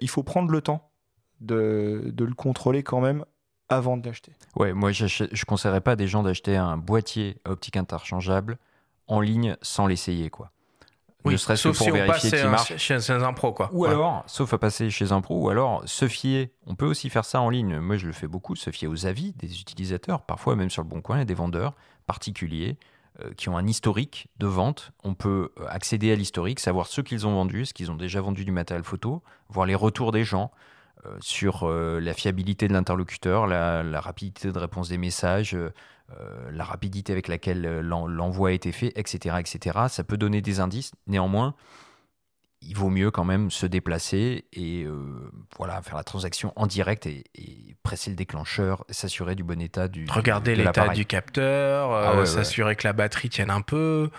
[0.00, 0.90] il faut prendre le temps
[1.40, 3.24] de, de le contrôler quand même
[3.68, 4.32] avant de l'acheter.
[4.54, 8.58] Ouais, moi je ne conseillerais pas des gens d'acheter un boîtier optique interchangeable
[9.08, 10.50] en ligne sans l'essayer quoi.
[11.26, 12.76] Oui, ne serait-ce que pour vérifier marche.
[12.76, 13.70] Chez, un pro, quoi.
[13.72, 16.50] Ou alors, sauf à passer chez un pro, ou alors se fier.
[16.66, 17.78] On peut aussi faire ça en ligne.
[17.78, 20.22] Moi, je le fais beaucoup, se fier aux avis des utilisateurs.
[20.22, 21.74] Parfois, même sur le Bon Coin, il y a des vendeurs
[22.06, 22.78] particuliers
[23.22, 24.92] euh, qui ont un historique de vente.
[25.04, 28.20] On peut euh, accéder à l'historique, savoir ce qu'ils ont vendu, ce qu'ils ont déjà
[28.20, 30.50] vendu du matériel photo, voir les retours des gens.
[31.06, 35.56] Euh, sur euh, la fiabilité de l'interlocuteur, la, rapidité de réponse des messages,
[36.12, 39.78] euh, la rapidité avec laquelle l'envoi a été fait, etc., etc.
[39.88, 40.92] Ça peut donner des indices.
[41.06, 41.54] Néanmoins,
[42.62, 47.06] il vaut mieux quand même se déplacer et euh, voilà faire la transaction en direct
[47.06, 47.24] et,
[47.82, 52.74] presser le déclencheur, s'assurer du bon état du regarder l'état du capteur, euh, ah s'assurer
[52.74, 54.10] que la batterie tienne un peu,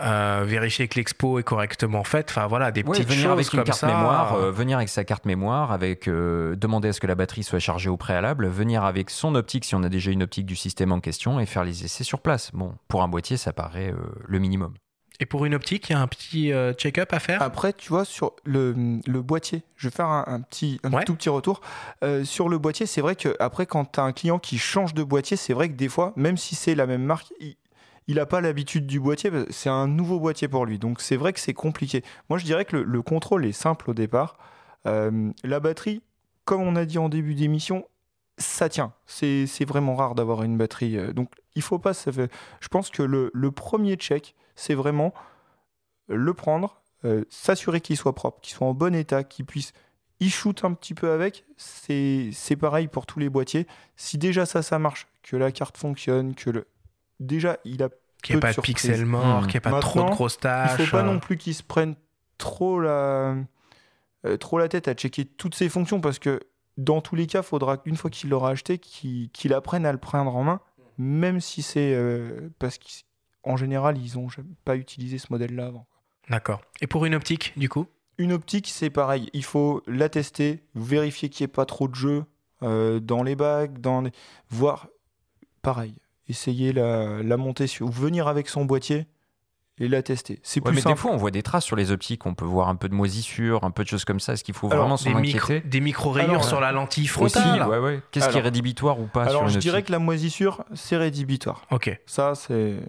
[0.00, 2.28] euh, vérifier que l'expo est correctement faite.
[2.30, 5.72] Enfin voilà des petites venir choses avec une carte mémoire, venir avec sa carte mémoire,
[5.72, 9.64] avec demander à ce que la batterie soit chargée au préalable, venir avec son optique
[9.64, 12.20] si on a déjà une optique du système en question et faire les essais sur
[12.20, 12.52] place.
[12.52, 13.92] Bon, pour un boîtier ça paraît
[14.24, 14.74] le minimum.
[15.20, 17.88] Et pour une optique, il y a un petit euh, check-up à faire Après, tu
[17.88, 21.60] vois, sur le, le boîtier, je vais faire un, petit, un tout petit retour.
[22.04, 24.94] Euh, sur le boîtier, c'est vrai que après, quand tu as un client qui change
[24.94, 27.32] de boîtier, c'est vrai que des fois, même si c'est la même marque,
[28.08, 30.78] il n'a pas l'habitude du boîtier, c'est un nouveau boîtier pour lui.
[30.78, 32.04] Donc c'est vrai que c'est compliqué.
[32.28, 34.36] Moi, je dirais que le, contrôle est simple au départ.
[34.86, 36.02] Euh, la batterie,
[36.44, 37.88] comme on a dit en début d'émission,
[38.38, 38.92] ça tient.
[39.06, 40.98] C'est vraiment rare d'avoir une batterie.
[41.14, 41.94] Donc il faut pas.
[41.94, 42.30] Ça fait...
[42.60, 45.14] Je pense que le, le premier check, c'est vraiment
[46.08, 49.72] le prendre, euh, s'assurer qu'il soit propre, qu'il soit en bon état, qu'il puisse
[50.20, 51.44] y shoot un petit peu avec.
[51.56, 53.66] C'est pareil pour tous les boîtiers.
[53.96, 56.66] Si déjà ça, ça marche, que la carte fonctionne, que le.
[57.20, 57.90] Déjà, il a.
[58.22, 60.72] Qu'il n'y ait pas de pixels morts, qu'il n'y ait pas trop de grosses tâches.
[60.78, 61.94] Il ne faut pas non plus qu'il se prenne
[62.38, 63.36] trop la,
[64.24, 66.40] euh, trop la tête à checker toutes ses fonctions parce que
[66.76, 69.98] dans tous les cas, il faudra qu'une fois qu'il l'aura acheté, qu'il apprenne à le
[69.98, 70.60] prendre en main,
[70.98, 73.05] même si c'est euh, parce qu'il
[73.46, 74.28] en général, ils n'ont
[74.64, 75.86] pas utilisé ce modèle-là avant.
[76.28, 76.60] D'accord.
[76.80, 77.86] Et pour une optique, du coup?
[78.18, 79.30] Une optique, c'est pareil.
[79.32, 82.24] Il faut la tester, vérifier qu'il n'y ait pas trop de jeux
[82.62, 84.10] euh, dans les bagues, dans les...
[84.50, 84.88] voir,
[85.62, 85.94] pareil,
[86.28, 87.86] essayer la, la monter sur...
[87.86, 89.06] ou venir avec son boîtier
[89.78, 90.40] et la tester.
[90.42, 92.24] C'est plus mais des fois, on voit des traces sur les optiques.
[92.24, 94.32] On peut voir un peu de moisissure, un peu de choses comme ça.
[94.32, 95.60] Est-ce qu'il faut vraiment s'en inquiéter?
[95.60, 98.02] Des micro-rayures sur la lentille frontale ouais, ouais.
[98.10, 101.66] Qu'est-ce qui est rédhibitoire ou pas Alors, je dirais que la moisissure, c'est rédhibitoire.
[101.70, 102.00] Ok.
[102.06, 102.80] Ça, c'est...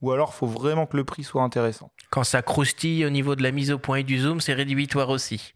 [0.00, 1.90] Ou alors, il faut vraiment que le prix soit intéressant.
[2.10, 5.08] Quand ça croustille au niveau de la mise au point et du zoom, c'est rédhibitoire
[5.10, 5.54] aussi.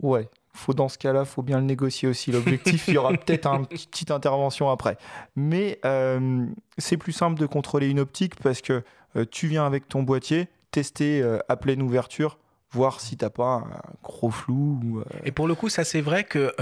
[0.00, 2.32] Ouais, faut dans ce cas-là, faut bien le négocier aussi.
[2.32, 4.98] L'objectif, il y aura peut-être une petite intervention après.
[5.36, 6.46] Mais euh,
[6.78, 8.82] c'est plus simple de contrôler une optique parce que
[9.16, 12.38] euh, tu viens avec ton boîtier, tester euh, à pleine ouverture,
[12.70, 15.02] voir si t'as pas un gros flou.
[15.24, 16.54] Et pour le coup, ça c'est vrai que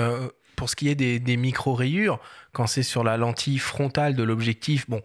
[0.57, 2.18] pour ce qui est des, des micro-rayures,
[2.53, 5.01] quand c'est sur la lentille frontale de l'objectif, bon,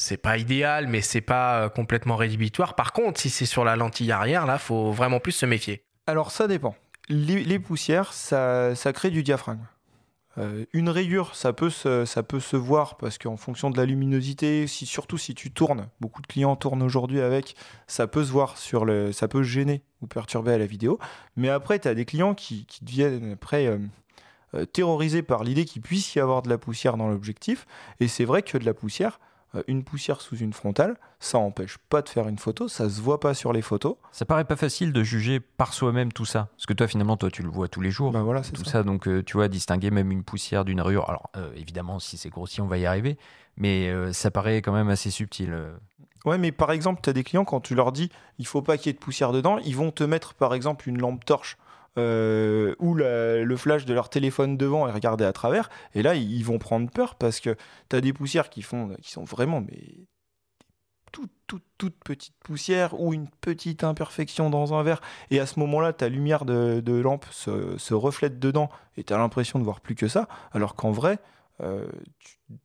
[0.00, 2.74] c'est pas idéal, mais c'est pas euh, complètement rédhibitoire.
[2.74, 5.84] Par contre, si c'est sur la lentille arrière, là, faut vraiment plus se méfier.
[6.06, 6.74] Alors ça dépend.
[7.10, 9.66] Les, poussières, ça, crée du diaphragme.
[10.38, 12.22] Euh, une rayure, ça peut se, ça
[12.52, 16.56] voir parce qu'en fonction de la luminosité, si, surtout si tu tournes, beaucoup de clients
[16.56, 17.54] tournent aujourd'hui avec,
[17.86, 20.98] ça peut se voir sur le, ça peut gêner ou perturber à la vidéo.
[21.36, 23.66] Mais après, tu as des clients qui, deviennent après
[24.54, 27.66] euh, terrorisés par l'idée qu'il puisse y avoir de la poussière dans l'objectif.
[27.98, 29.18] Et c'est vrai que de la poussière,
[29.66, 33.20] une poussière sous une frontale, ça empêche pas de faire une photo, ça se voit
[33.20, 33.96] pas sur les photos.
[34.12, 37.30] Ça paraît pas facile de juger par soi-même tout ça, parce que toi finalement toi
[37.30, 38.12] tu le vois tous les jours.
[38.12, 38.82] Ben voilà, tout ça.
[38.82, 41.08] donc euh, tu vois distinguer même une poussière d'une rayure.
[41.08, 43.18] Alors euh, évidemment si c'est grossi on va y arriver,
[43.56, 45.54] mais ça paraît quand même assez subtil.
[46.26, 48.76] Ouais, mais par exemple, tu as des clients, quand tu leur dis il faut pas
[48.76, 51.56] qu'il y ait de poussière dedans, ils vont te mettre par exemple une lampe torche
[51.98, 55.70] euh, ou le flash de leur téléphone devant et regarder à travers.
[55.94, 57.56] Et là, ils vont prendre peur parce que
[57.88, 60.06] tu as des poussières qui, font, qui sont vraiment mais,
[61.12, 65.00] toute, toute, toute petite poussière ou une petite imperfection dans un verre.
[65.30, 69.58] Et à ce moment-là, ta lumière de, lampe se, reflète dedans et tu as l'impression
[69.58, 70.28] de voir plus que ça.
[70.52, 71.18] Alors qu'en vrai,
[71.60, 71.88] euh,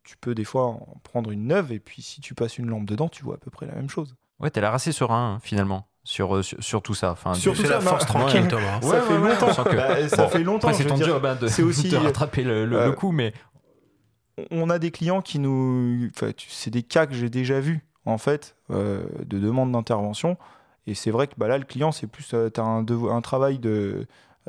[0.03, 2.85] tu, peux des fois en prendre une neuve et puis si tu passes une lampe
[2.85, 4.15] dedans, tu vois à peu près la même chose.
[4.39, 7.11] Ouais, t'as l'air assez serein finalement sur, euh, sur, tout ça.
[7.11, 8.79] Enfin, sur tout ça, la force tranquille, Thomas.
[8.79, 9.47] ça, fait longtemps.
[9.63, 10.07] Que...
[10.07, 10.71] ça fait longtemps.
[10.71, 13.33] c'est ton job hein, de, c'est aussi de rattraper le, le, coup, mais
[14.51, 18.19] on a des clients qui nous, enfin, c'est des cas que j'ai déjà vus en
[18.19, 20.37] fait euh, de demande d'intervention.
[20.87, 23.21] Et c'est vrai que bah, là, le client, c'est plus, euh, tu as un, un,
[23.21, 24.05] travail de,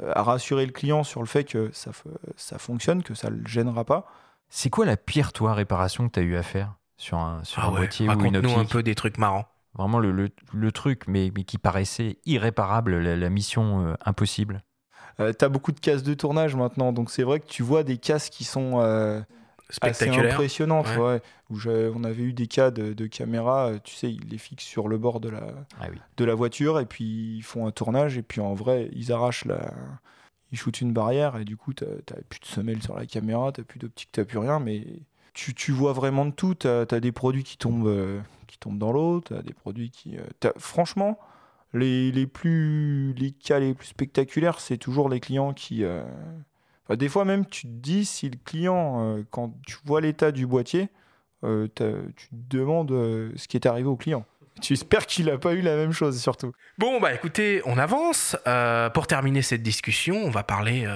[0.07, 1.91] à rassurer le client sur le fait que ça,
[2.37, 4.07] ça fonctionne, que ça ne le gênera pas.
[4.51, 7.63] C'est quoi la pire, toi, réparation que tu as eu à faire sur un, sur
[7.63, 9.49] ah un boîtier ou une nous un peu des trucs marrants.
[9.79, 14.63] Vraiment le, le, truc, mais, mais, qui paraissait irréparable, la, mission impossible.
[15.21, 17.83] Euh, tu as beaucoup de cases de tournage maintenant, donc c'est vrai que tu vois
[17.83, 18.79] des cases qui sont
[19.81, 20.89] assez impressionnantes.
[20.97, 21.21] Ouais.
[21.51, 21.59] où
[21.95, 24.99] on avait eu des cas de, de caméra, tu sais, ils les fixent sur le
[24.99, 25.47] bord de la,
[25.81, 29.13] ah de la voiture et puis ils font un tournage et puis en vrai, ils
[29.13, 29.73] arrachent la.
[30.53, 33.51] Ils shootent une barrière et du coup, tu n'as plus de semelle sur la caméra,
[33.51, 34.85] tu plus d'optique, tu plus rien, mais
[35.35, 36.55] tu, tu, vois vraiment de tout.
[36.55, 38.21] Tu as, des produits qui tombent, euh,
[38.57, 40.17] qui tombent dans l'eau, tu as des produits qui.
[40.17, 41.19] Euh, franchement,
[41.75, 45.85] les, les, plus, les cas les plus spectaculaires, c'est toujours les clients qui.
[45.85, 46.03] Euh,
[46.95, 50.47] des fois même, tu te dis si le client, euh, quand tu vois l'état du
[50.47, 50.89] boîtier,
[51.45, 51.67] euh,
[52.17, 54.25] tu te demandes euh, ce qui est arrivé au client.
[54.63, 56.53] Tu espères qu'il n'a pas eu la même chose, surtout.
[56.79, 58.37] Bon, bah écoutez, on avance.
[58.95, 60.87] pour terminer cette discussion, on va parler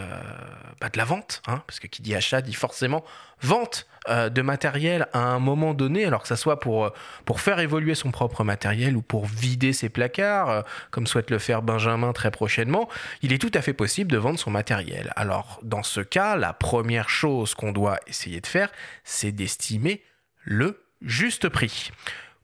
[0.81, 3.05] bah, de la vente, hein, parce que qui dit achat dit forcément
[3.43, 6.93] vente de matériel à un moment donné, alors que ça soit pour,
[7.25, 11.63] pour faire évoluer son propre matériel ou pour vider ses placards, comme souhaite le faire
[11.63, 12.89] Benjamin très prochainement,
[13.23, 15.13] il est tout à fait possible de vendre son matériel.
[15.17, 18.71] Alors, dans ce cas, la première chose qu'on doit essayer de faire,
[19.05, 20.03] c'est d'estimer
[20.45, 21.91] le juste prix.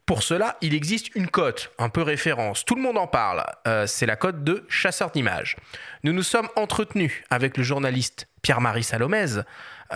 [0.05, 3.85] Pour cela, il existe une cote, un peu référence, tout le monde en parle, euh,
[3.87, 5.57] c'est la cote de chasseur d'images.
[6.03, 9.41] Nous nous sommes entretenus avec le journaliste Pierre-Marie Salomez,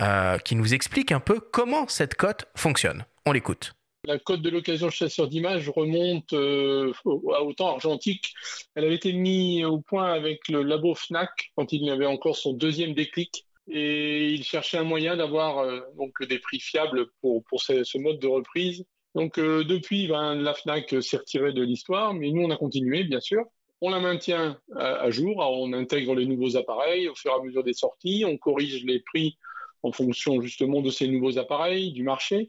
[0.00, 3.04] euh, qui nous explique un peu comment cette cote fonctionne.
[3.26, 3.74] On l'écoute.
[4.04, 8.34] La cote de l'occasion chasseur d'images remonte euh, à au temps argentique.
[8.74, 12.52] Elle avait été mise au point avec le labo FNAC quand il avait encore son
[12.52, 15.64] deuxième déclic et il cherchait un moyen d'avoir
[15.96, 18.84] donc des prix fiables pour, pour ce, mode de reprise.
[19.14, 23.04] Donc euh, depuis, ben, la FNAC s'est retirée de l'histoire, mais nous, on a continué,
[23.04, 23.44] bien sûr.
[23.80, 27.64] On la maintient à, jour, on intègre les nouveaux appareils au fur et à mesure
[27.64, 29.36] des sorties, on corrige les prix
[29.82, 32.48] en fonction justement de ces nouveaux appareils, du marché.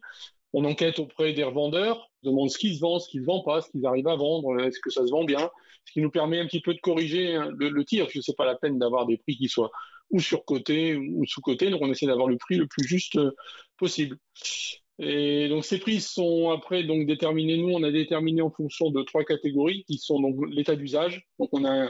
[0.54, 3.42] On enquête auprès des revendeurs, demande ce qui se vend, ce qui ne se vend
[3.42, 5.50] pas, ce qu'ils arrivent à vendre, est-ce que ça se vend bien,
[5.86, 8.22] ce qui nous permet un petit peu de corriger hein, le, le tir, parce que
[8.22, 9.72] c'est pas la peine d'avoir des prix qui soient
[10.12, 13.32] ou surcotés ou sous-cotés, donc on essaie d'avoir le prix le plus juste euh,
[13.78, 14.18] possible.
[15.00, 17.58] Et donc ces prix sont après donc déterminés.
[17.58, 21.28] Nous, on a déterminé en fonction de trois catégories qui sont donc l'état d'usage.
[21.40, 21.90] Donc on a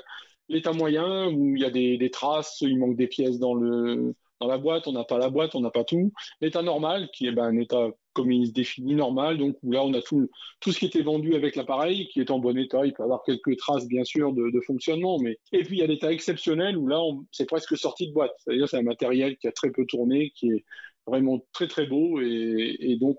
[0.49, 4.47] l'état moyen où il y a des, traces, il manque des pièces dans le dans
[4.47, 6.11] la boîte, on n'a pas la boîte, on n'a pas tout.
[6.41, 9.83] L'état normal qui est ben, un état comme il se définit normal, donc où là
[9.83, 10.29] on a tout
[10.71, 12.85] ce qui était vendu avec l'appareil qui est en bon état.
[12.85, 15.87] Il peut avoir quelques traces bien sûr de, fonctionnement, mais et puis il y a
[15.87, 18.33] l'état exceptionnel où là c'est presque sorti de boîte.
[18.37, 20.65] C'est-à-dire c'est un matériel qui a très peu tourné, qui est
[21.07, 23.17] vraiment très très beau et, donc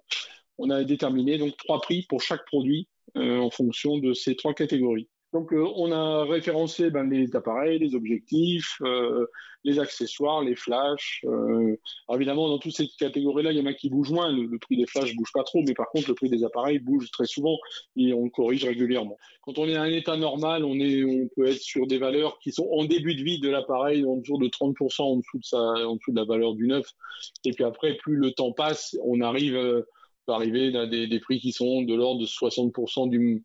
[0.58, 4.54] on a déterminé donc trois prix pour chaque produit euh, en fonction de ces trois
[4.54, 5.08] catégories.
[5.34, 9.26] Donc euh, on a référencé ben, les appareils, les objectifs, euh,
[9.64, 11.24] les accessoires, les flashs.
[11.24, 11.76] Euh,
[12.12, 14.30] évidemment, dans toutes ces catégories-là, il y en a qui bougent moins.
[14.30, 17.10] Le, prix des flashs bouge pas trop, mais par contre, le prix des appareils bouge
[17.10, 17.58] très souvent
[17.96, 19.18] et on corrige régulièrement.
[19.42, 20.78] Quand on est à un état normal, on,
[21.34, 24.38] peut être sur des valeurs qui sont en début de vie de l'appareil, en dessous
[24.38, 26.86] de 30% en dessous de, la valeur du neuf.
[27.44, 29.84] Et puis après, plus le temps passe, on arrive
[30.26, 33.44] peut arriver à des, prix qui sont de l'ordre de 60% du,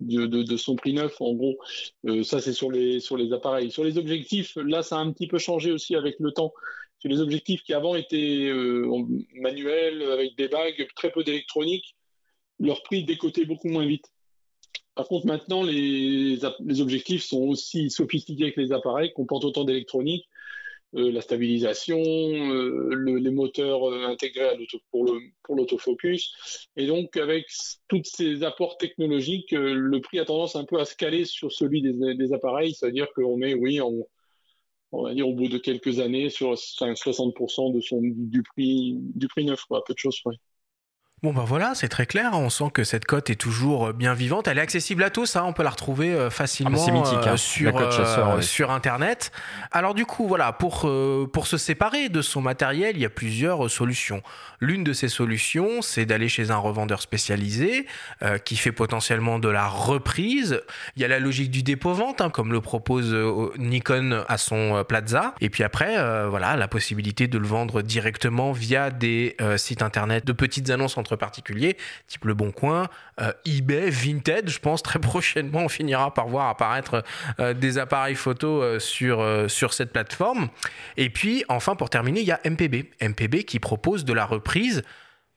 [0.00, 1.20] de, son prix neuf.
[1.20, 1.58] En gros,
[2.06, 3.70] euh, ça c'est sur les, sur les appareils.
[3.70, 6.52] Sur les objectifs, là ça a un petit peu changé aussi avec le temps.
[6.98, 8.90] Sur les objectifs qui avant étaient euh,
[9.34, 11.94] manuels, avec des bagues, très peu d'électronique,
[12.58, 14.06] leur prix décotait beaucoup moins vite.
[14.96, 20.28] Par contre, maintenant, les, les objectifs sont aussi sophistiqués que les appareils, comportent autant d'électronique.
[20.94, 24.56] Euh, la stabilisation, euh, les moteurs euh, intégrés
[24.90, 25.04] pour
[25.54, 26.66] l'autofocus.
[26.76, 27.46] Et donc, avec
[27.88, 31.82] tous ces apports technologiques, le prix a tendance un peu à se caler sur celui
[31.82, 36.54] des, appareils, c'est-à-dire qu'on est, oui, on va dire au bout de quelques années, sur
[36.54, 40.36] 60% de son, du, prix, du prix neuf, quoi, peu de choses près.
[41.20, 42.30] Bon ben voilà, c'est très clair.
[42.34, 44.46] On sent que cette cote est toujours euh, bien vivante.
[44.46, 45.34] Elle est accessible à tous.
[45.34, 45.42] Hein.
[45.46, 47.36] On peut la retrouver euh, facilement ah, mythique, euh, hein.
[47.36, 49.32] sur, sur Internet.
[49.72, 50.88] Alors du coup, voilà, pour,
[51.32, 54.22] pour se séparer de son matériel, il y a plusieurs solutions.
[54.60, 57.86] L'une de ces solutions, c'est d'aller chez un revendeur spécialisé
[58.44, 60.62] qui fait potentiellement de la reprise.
[60.96, 63.14] Il y a la logique du dépôt-vente, hein, comme le propose
[63.58, 65.34] Nikon à son Plaza.
[65.40, 65.96] Et puis après,
[66.28, 71.07] voilà, la possibilité de le vendre directement via des sites Internet de petites annonces entre
[71.16, 72.88] particuliers, type Le Bon Coin,
[73.20, 74.48] euh, eBay, Vinted.
[74.48, 77.04] Je pense très prochainement, on finira par voir apparaître
[77.40, 80.48] euh, des appareils photo euh, sur, sur cette plateforme.
[80.96, 82.90] Et puis, enfin, pour terminer, il y a MPB.
[83.00, 84.82] MPB qui propose de la reprise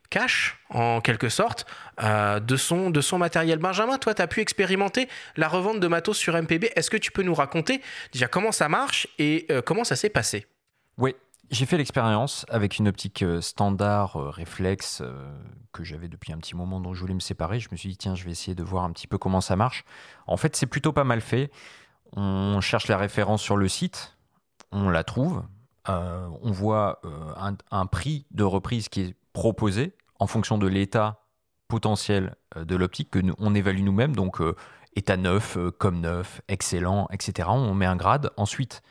[0.10, 1.66] cash, en quelque sorte,
[2.02, 3.60] de, son, de son matériel.
[3.60, 5.08] Benjamin, toi, tu as pu expérimenter
[5.38, 6.66] la revente de matos sur MPB.
[6.76, 10.48] Est-ce que tu peux nous raconter déjà comment ça marche et comment ça s'est passé?
[10.98, 11.16] Oui,
[11.52, 15.04] j'ai fait l'expérience avec une optique standard réflexe
[15.74, 17.60] que j'avais depuis un petit moment dont je voulais me séparer.
[17.60, 19.56] Je me suis dit, tiens, je vais essayer de voir un petit peu comment ça
[19.56, 19.84] marche.
[20.28, 21.52] En fait, c'est plutôt pas mal fait.
[22.14, 24.18] On cherche la référence sur le site,
[24.72, 25.44] on la trouve,
[25.90, 31.24] euh, on voit euh, un, prix de reprise qui est proposé en fonction de l'état
[31.68, 34.40] potentiel euh, de l'optique que nous, on évalue nous-mêmes, donc
[34.96, 37.50] état neuf, comme neuf, excellent, etc.
[37.52, 38.32] On met un grade.
[38.38, 38.82] Ensuite,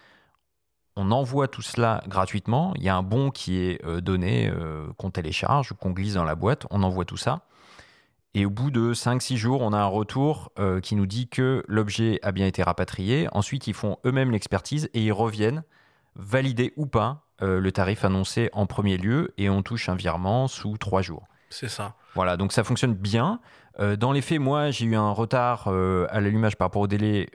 [1.00, 2.72] on envoie tout cela gratuitement.
[2.76, 4.52] Il y a un bon qui est donné,
[4.98, 6.66] qu'on télécharge, qu'on glisse dans la boîte.
[6.70, 7.40] On envoie tout ça.
[8.34, 12.20] Et au bout de 5-6 jours, on a un retour qui nous dit que l'objet
[12.22, 13.28] a bien été rapatrié.
[13.32, 15.64] Ensuite, ils font eux-mêmes l'expertise et ils reviennent
[16.16, 20.46] valider ou pas euh, le tarif annoncé en premier lieu et on touche un virement
[20.46, 21.26] sous trois jours.
[21.48, 21.94] C'est ça.
[22.14, 23.40] Voilà, donc ça fonctionne bien.
[23.78, 26.86] Euh, dans les faits, moi, j'ai eu un retard euh, à l'allumage par rapport aux
[26.86, 27.30] délais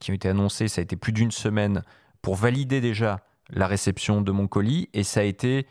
[0.00, 0.68] qui ont été annoncés.
[0.68, 1.82] Ça a été plus d'une semaine
[2.22, 5.66] pour valider déjà la réception de mon colis et ça a été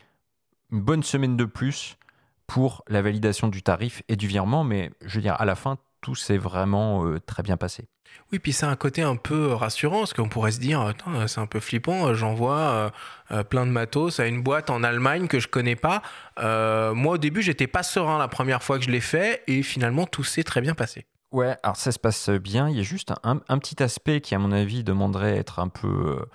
[0.71, 1.97] une bonne semaine de plus
[2.47, 4.63] pour la validation du tarif et du virement.
[4.63, 7.87] Mais je veux dire, à la fin, tout s'est vraiment très bien passé.
[8.31, 10.93] Oui, puis c'est un côté un peu rassurant, parce qu'on pourrait se dire,
[11.27, 12.89] c'est un peu flippant, j'envoie euh,
[13.31, 16.01] euh, plein de matos à une boîte en Allemagne que je connais pas.
[16.39, 19.63] Euh, moi, au début, j'étais pas serein la première fois que je l'ai fait, et
[19.63, 21.05] finalement, tout s'est très bien passé.
[21.31, 22.69] Ouais, alors ça se passe bien.
[22.69, 25.67] Il y a juste un, un petit aspect qui, à mon avis, demanderait être un
[25.67, 26.25] peu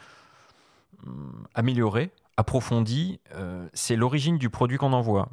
[1.54, 3.20] amélioré, approfondi.
[3.72, 5.28] c'est l'origine du produit qu'on envoie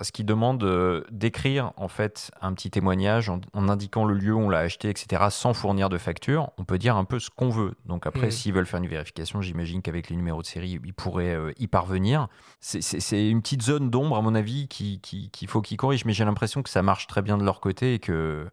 [0.00, 4.38] parce qu'il demande euh, d'écrire en fait un petit témoignage en, indiquant le lieu où
[4.38, 6.52] on l'a acheté, etc., sans fournir de facture.
[6.56, 7.74] On peut dire un peu ce qu'on veut.
[7.84, 8.30] Donc après, mmh.
[8.30, 11.66] s'ils veulent faire une vérification, j'imagine qu'avec les numéros de série, ils pourraient euh, y
[11.66, 12.28] parvenir.
[12.60, 16.06] C'est une petite zone d'ombre, à mon avis, qu'il qui, faut qu'ils corrigent.
[16.06, 18.48] Mais j'ai l'impression que ça marche très bien de leur côté et que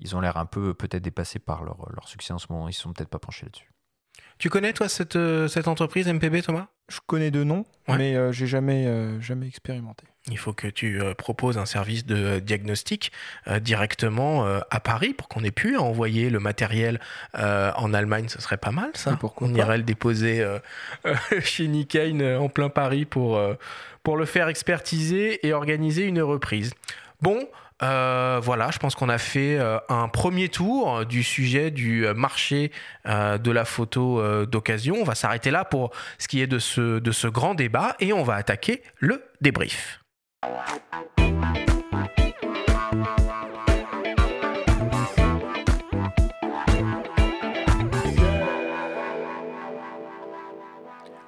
[0.00, 2.68] ils ont l'air un peu peut-être dépassés par leur, leur succès en ce moment.
[2.68, 3.70] Ils ne sont peut-être pas penchés là-dessus.
[4.38, 6.68] Tu connais, toi, cette, euh, cette entreprise MPB, Thomas?
[6.88, 10.04] Je connais de nom, mais euh, j'ai jamais, euh, jamais expérimenté.
[10.30, 13.12] Il faut que tu proposes un service de diagnostic
[13.62, 17.00] directement à Paris pour qu'on ait pu envoyer le matériel
[17.32, 18.28] en Allemagne.
[18.28, 19.16] Ce serait pas mal, ça.
[19.16, 20.46] pourquoi On irait le déposer
[21.40, 23.40] chez Nikkei en plein Paris pour,
[24.02, 26.74] pour le faire expertiser et organiser une reprise.
[27.22, 27.48] Bon,
[27.82, 32.72] euh, voilà, je pense qu'on a fait euh, un premier tour du sujet du marché
[33.06, 34.96] euh, de la photo d'occasion.
[35.00, 38.12] On va s'arrêter là pour ce qui est de ce, de ce grand débat et
[38.12, 40.00] on va attaquer le débrief.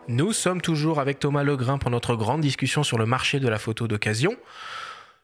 [0.09, 3.59] Nous sommes toujours avec Thomas Legrain pour notre grande discussion sur le marché de la
[3.59, 4.37] photo d'occasion.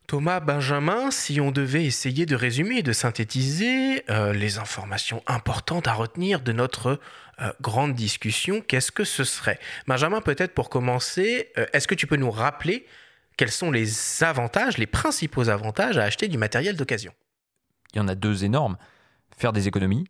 [0.07, 5.89] Thomas Benjamin, si on devait essayer de résumer et de synthétiser euh, les informations importantes
[5.89, 7.01] à retenir de notre
[7.41, 9.59] euh, grande discussion, qu'est-ce que ce serait?
[9.89, 12.87] Benjamin, peut-être pour commencer, euh, est-ce que tu peux nous rappeler
[13.37, 17.13] quels sont les avantages, les principaux avantages à acheter du matériel d'occasion?
[17.93, 18.77] Il y en a deux énormes.
[19.37, 20.07] Faire des économies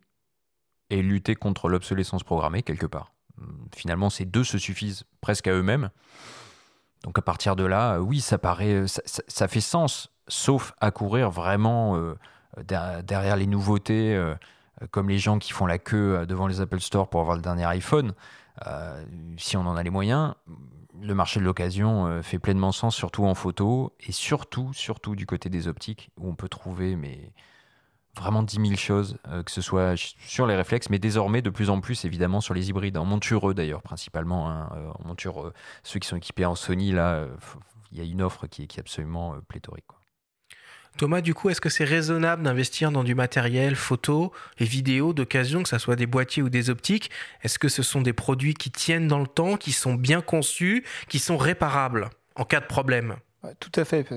[0.89, 3.13] et lutter contre l'obsolescence programmée quelque part.
[3.75, 5.89] Finalement, ces deux se suffisent presque à eux-mêmes.
[7.03, 10.91] Donc à partir de là, euh, oui, ça paraît, euh, ça, fait sens, sauf à
[10.91, 12.15] courir vraiment euh,
[13.03, 14.19] derrière les nouveautés,
[14.91, 17.65] comme les gens qui font la queue devant les Apple Store pour avoir le dernier
[17.65, 18.13] iPhone.
[19.37, 20.33] si on en a les moyens,
[20.99, 25.49] le marché de l'occasion fait pleinement sens, surtout en photo et surtout, surtout du côté
[25.49, 27.31] des optiques, où on peut trouver mais
[28.17, 31.69] vraiment 10 000 choses, euh, que ce soit sur les réflexes, mais désormais de plus
[31.69, 35.53] en plus évidemment sur les hybrides, en montureux d'ailleurs principalement, hein, euh, en monture,
[35.83, 37.27] ceux qui sont équipés en Sony, là, euh,
[37.91, 39.85] il y a une offre qui est, qui est absolument pléthorique.
[40.97, 45.61] Thomas, du coup, est-ce que c'est raisonnable d'investir dans du matériel photo et vidéo d'occasion,
[45.61, 47.11] que ce soit des boîtiers ou des optiques?
[47.43, 50.83] Est-ce que ce sont des produits qui tiennent dans le temps, qui sont bien conçus,
[51.07, 53.17] qui sont réparables en cas de problème?
[53.59, 54.07] Tout à fait.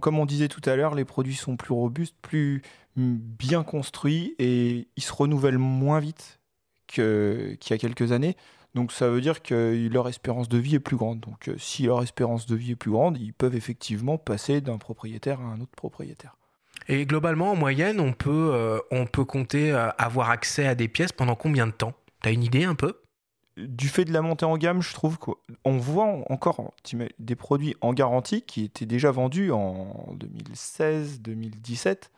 [0.00, 2.62] comme on disait tout à l'heure, les produits sont plus robustes, plus
[2.96, 6.40] bien construit et ils se renouvellent moins vite
[6.86, 8.36] qu'il y a quelques années.
[8.74, 11.20] Donc ça veut dire que leur espérance de vie est plus grande.
[11.20, 14.78] Donc euh, si leur espérance de vie est plus grande, ils peuvent effectivement passer d'un
[14.78, 16.36] propriétaire à un autre propriétaire.
[16.88, 20.88] Et globalement, en moyenne, on peut, euh, on peut compter euh, avoir accès à des
[20.88, 21.92] pièces pendant combien de temps?
[22.22, 22.98] Tu as une idée un peu?
[23.58, 26.72] Du fait de la montée en gamme, je trouve qu'on voit encore
[27.18, 32.08] des produits en garantie qui étaient déjà vendus en 2016-2017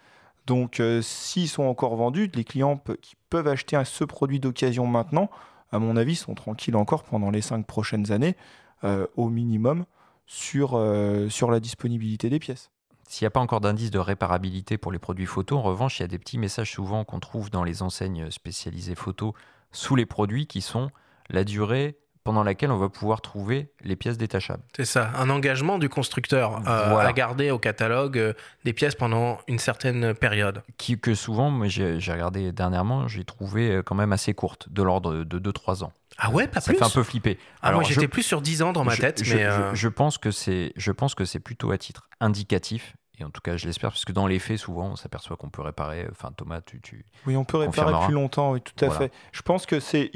[0.46, 5.30] donc, euh, s'ils sont encore vendus, les clients qui peuvent acheter ce produit d'occasion maintenant,
[5.72, 8.36] à mon avis, sont tranquilles encore pendant les cinq prochaines années,
[8.84, 9.84] euh, au minimum.
[10.26, 10.82] sur,
[11.28, 12.70] sur la disponibilité des pièces.
[13.06, 16.02] S'il n'y a pas encore d'indice de réparabilité pour les produits photo, en revanche, il
[16.02, 19.34] y a des petits messages souvent qu'on trouve dans les enseignes spécialisées photo
[19.70, 20.88] sous les produits qui sont
[21.28, 24.62] la durée pendant laquelle on va pouvoir trouver les pièces détachables.
[24.74, 28.32] C'est ça, un engagement du constructeur euh, à garder au catalogue euh,
[28.64, 30.62] des pièces pendant une certaine période.
[30.78, 35.22] Qui, que souvent, j'ai regardé dernièrement, j'ai trouvé euh, quand même assez courte, de l'ordre
[35.22, 35.92] de 2-3 ans.
[36.16, 36.78] Ah ouais, pas ça plus.
[36.78, 37.38] fait un peu flipper.
[37.60, 40.30] Ah, moi j'étais plus sur 10 ans dans ma tête, je, mais je, pense que
[40.30, 42.96] c'est, je pense que c'est plutôt à titre indicatif.
[43.18, 45.50] Et en tout cas, je l'espère, parce que dans les faits, souvent, on s'aperçoit qu'on
[45.50, 46.08] peut réparer.
[46.10, 46.80] Enfin, Thomas, tu.
[46.80, 49.12] tu oui, on peut réparer plus longtemps, oui, tout à fait.
[49.32, 50.10] Je pense que c'est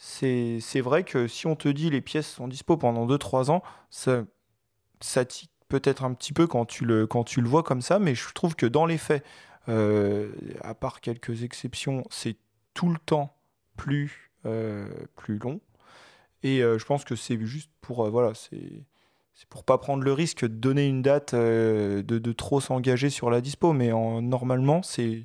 [0.00, 4.22] c'est vrai que si on te dit les pièces sont dispo pendant 2-3 ans, ça,
[5.00, 7.98] ça tique peut-être un petit peu quand tu, le, quand tu le vois comme ça,
[7.98, 9.24] mais je trouve que dans les faits,
[9.68, 10.30] euh,
[10.62, 12.36] à part quelques exceptions, c'est
[12.74, 13.36] tout le temps
[13.76, 15.60] plus, euh, plus long.
[16.44, 18.86] Et euh, je pense que c'est juste pour, voilà, c'est
[19.50, 23.40] pour pas prendre le risque de donner une date, de, de, trop s'engager sur la
[23.40, 25.24] dispo, mais en, normalement, c'est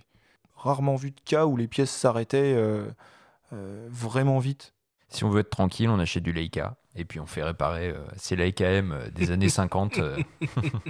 [0.56, 2.56] rarement vu de cas où les pièces s'arrêtaient
[3.90, 4.74] vraiment vite.
[5.14, 7.98] Si on veut être tranquille, on achète du Leica et puis on fait réparer euh,
[8.18, 10.00] ces Leica M euh, des années 50.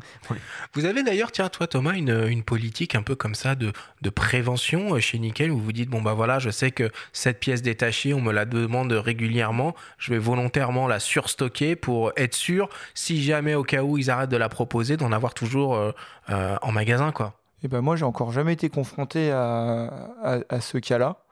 [0.74, 4.09] vous avez d'ailleurs, tiens, toi Thomas, une, une, politique un peu comme ça de, de,
[4.09, 8.14] prévention chez Nickel où vous dites bon bah voilà, je sais que cette pièce détachée,
[8.14, 13.55] on me la demande régulièrement, je vais volontairement la surstocker pour être sûr, si jamais
[13.55, 15.93] au cas où ils arrêtent de la proposer, d'en avoir toujours
[16.28, 17.34] en magasin quoi.
[17.61, 20.09] Et eh ben moi j'ai encore jamais été confronté à,
[20.49, 21.22] à ce cas-là.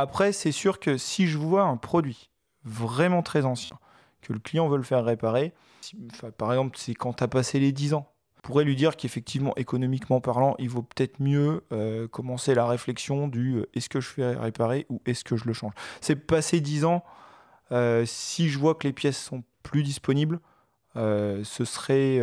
[0.00, 2.30] Après, c'est sûr que si je vois un produit
[2.64, 3.78] vraiment très ancien,
[4.22, 5.52] que le client veut le faire réparer,
[6.38, 9.54] par exemple, c'est quand tu as passé les 10 ans, on pourrait lui dire qu'effectivement,
[9.56, 14.08] économiquement parlant, il vaut peut-être mieux euh, commencer la réflexion du euh, est-ce que je
[14.08, 15.74] fais réparer ou est-ce que je le change?
[16.00, 17.04] C'est passé 10 ans,
[17.70, 20.40] euh, si je vois que les pièces sont plus disponibles,
[20.94, 22.20] ce, serait,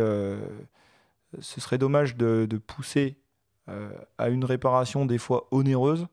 [1.38, 3.18] ce serait dommage de pousser
[4.18, 6.08] à une réparation des fois onéreuse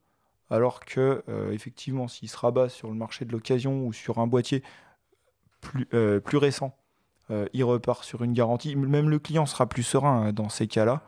[0.49, 4.27] alors que euh, effectivement s'il se rabat sur le marché de l'occasion ou sur un
[4.27, 4.63] boîtier
[5.61, 6.77] plus, euh, plus récent,
[7.31, 8.75] euh, il repart sur une garantie.
[8.75, 11.01] Même le client sera plus serein hein, dans ces cas-là.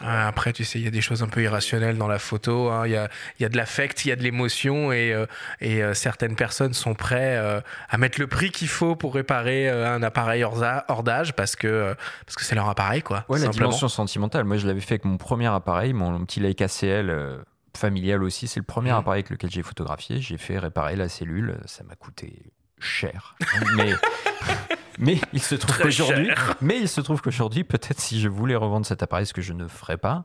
[0.00, 2.68] Après, tu sais, il y a des choses un peu irrationnelles dans la photo.
[2.68, 2.86] Hein.
[2.86, 3.08] Il y, a,
[3.40, 5.24] y, a, de l'affect, il y a de l'émotion et,
[5.60, 10.44] et certaines personnes sont prêtes à mettre le prix qu'il faut pour réparer un appareil
[10.44, 13.24] hors d'âge parce que parce que c'est leur appareil, quoi.
[13.28, 14.44] Ouais, la dimension sentimentale.
[14.44, 17.40] Moi, je l'avais fait avec mon premier appareil, mon petit Leica CL
[17.76, 18.48] familial aussi.
[18.48, 18.96] C'est le premier mmh.
[18.96, 20.20] appareil avec lequel j'ai photographié.
[20.20, 21.58] J'ai fait réparer la cellule.
[21.66, 23.36] Ça m'a coûté cher.
[23.76, 23.92] mais,
[24.98, 28.86] mais il se trouve qu'aujourd'hui, mais il se trouve qu'aujourd'hui, peut-être si je voulais revendre
[28.86, 30.24] cet appareil, ce que je ne ferais pas,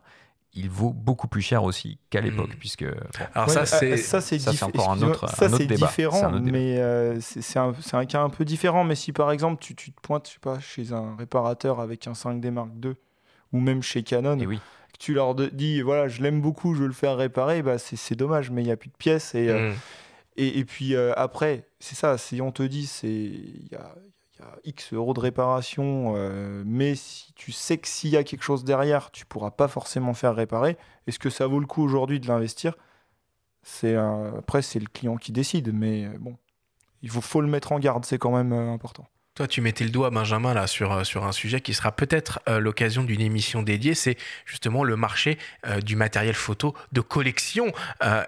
[0.56, 2.24] il vaut beaucoup plus cher aussi qu'à mmh.
[2.24, 2.86] l'époque, puisque
[3.34, 5.74] alors ça c'est ça c'est encore un autre, ça, un débat.
[5.74, 8.84] différent, mais euh, c'est un, un, cas un peu différent.
[8.84, 12.06] Mais si par exemple tu, tu te pointes, je sais pas, chez un réparateur avec
[12.06, 12.92] un 5D Mark II
[13.52, 14.60] ou même chez Canon, Et oui
[14.98, 18.50] tu leur dis voilà je l'aime beaucoup je veux le faire réparer bah c'est dommage
[18.50, 19.74] mais il n'y a plus de pièces et, euh, mm.
[20.36, 23.94] et, puis euh, après c'est ça si on te dit c'est il y a,
[24.64, 28.62] X euros de réparation, euh, mais si tu sais que s'il y a quelque chose
[28.62, 30.76] derrière, tu pourras pas forcément faire réparer.
[31.06, 32.76] Est-ce que ça vaut le coup aujourd'hui de l'investir?
[33.62, 36.36] C'est après c'est le client qui décide, mais bon,
[37.00, 39.06] il faut, faut le mettre en garde, c'est quand même important.
[39.34, 42.60] Toi, tu mettais le doigt, Benjamin, là, sur, euh, un sujet qui sera peut-être euh,
[42.60, 43.96] l'occasion d'une émission dédiée.
[43.96, 44.16] C'est
[44.46, 47.72] justement le marché euh, du matériel photo de collection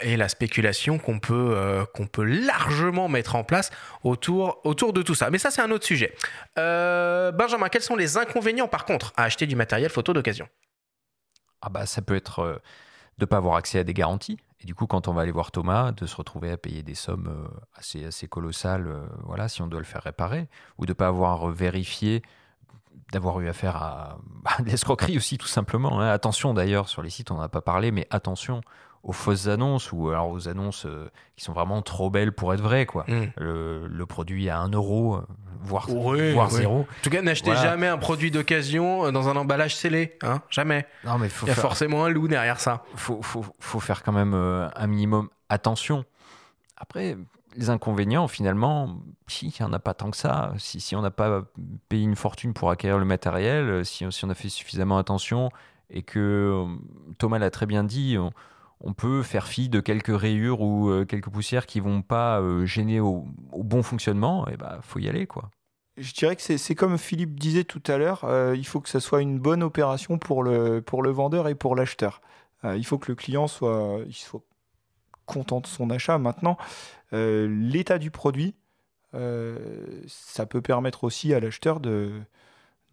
[0.00, 3.70] et la spéculation qu'on peut, qu'on peut largement mettre en place
[4.02, 5.30] autour, autour de tout ça.
[5.30, 6.14] Mais ça, c'est un autre sujet.
[6.56, 10.48] Benjamin, quels sont les inconvénients, par contre, à acheter du matériel photo d'occasion?
[11.60, 12.60] Ah, bah, ça peut être
[13.18, 14.38] de ne pas avoir accès à des garanties.
[14.60, 16.94] Et du coup, quand on va aller voir Thomas, de se retrouver à payer des
[16.94, 20.48] sommes euh, assez, assez colossales, euh, voilà, si on doit le faire réparer,
[20.78, 22.22] ou de ne pas avoir vérifié,
[23.12, 26.00] d'avoir eu affaire à, à de l'escroquerie aussi, tout simplement.
[26.00, 26.08] Hein.
[26.08, 28.62] Attention d'ailleurs, sur les sites, on n'a pas parlé, mais attention
[29.06, 32.60] aux fausses annonces ou alors aux annonces euh, qui sont vraiment trop belles pour être
[32.60, 32.86] vraies.
[32.86, 33.04] Quoi.
[33.06, 33.30] Mm.
[33.36, 35.20] Le, produit à 1 euro,
[35.62, 36.80] voire, voire zéro.
[36.80, 40.18] En tout cas, n'achetez jamais un produit d'occasion dans un emballage scellé.
[40.22, 40.86] Hein jamais.
[41.04, 42.82] Non, mais Il y a forcément un loup derrière ça.
[42.94, 46.04] Il faut, faut, faut, faire quand même euh, un minimum attention.
[46.76, 47.16] Après,
[47.54, 48.98] les inconvénients, finalement,
[49.28, 50.52] si, il n'y en a pas tant que ça.
[50.58, 51.42] Si, si on n'a pas
[51.88, 55.50] payé une fortune pour acquérir le matériel, si, si on a fait suffisamment attention
[55.90, 58.32] et que euh, Thomas l'a très bien dit, on
[58.96, 63.00] peut faire fi de quelques rayures ou euh, quelques poussières qui vont pas euh, gêner
[63.00, 65.50] au, bon fonctionnement, et bah faut y aller quoi.
[65.96, 69.00] Je dirais que c'est comme Philippe disait tout à l'heure, euh, il faut que ça
[69.00, 72.20] soit une bonne opération pour le, vendeur et pour l'acheteur.
[72.64, 74.42] il faut que le client soit, soit
[75.24, 76.18] content de son achat.
[76.18, 76.58] Maintenant,
[77.12, 78.56] l'état du produit,
[80.06, 82.12] ça peut permettre aussi à l'acheteur de,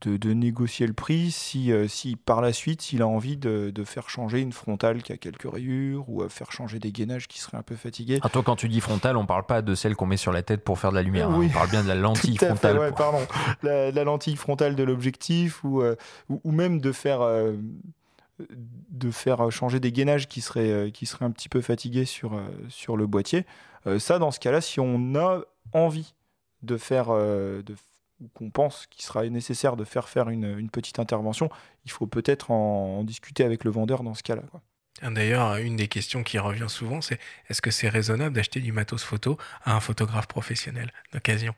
[0.07, 4.09] de, négocier le prix si, euh, si par la suite il a envie de, faire
[4.09, 7.57] changer une frontale qui a quelques rayures ou à faire changer des gainages qui seraient
[7.57, 8.19] un peu fatigués.
[8.21, 10.41] Ah, toi, quand tu dis frontale, on parle pas de celle qu'on met sur la
[10.41, 11.29] tête pour faire de la lumière.
[11.29, 11.41] Hein.
[11.43, 12.93] On parle bien de la lentille frontale.
[12.95, 13.25] pardon.
[13.61, 15.95] La, lentille frontale de l'objectif ou, euh,
[16.29, 17.21] ou, même de faire.
[17.21, 17.53] Euh,
[18.89, 22.97] de faire changer des gainages qui seraient, qui seraient un petit peu fatigués sur, sur
[22.97, 23.45] le boîtier.
[23.99, 26.15] ça, dans ce cas-là, si on a envie
[26.63, 27.75] de faire, de
[28.33, 31.49] qu'on pense qu'il sera nécessaire de faire faire une, petite intervention,
[31.85, 34.43] il faut peut-être en, discuter avec le vendeur dans ce cas-là.
[35.01, 37.19] D'ailleurs, une des questions qui revient souvent, c'est
[37.49, 41.53] est-ce que c'est raisonnable d'acheter du matos photo à un photographe professionnel d'occasion?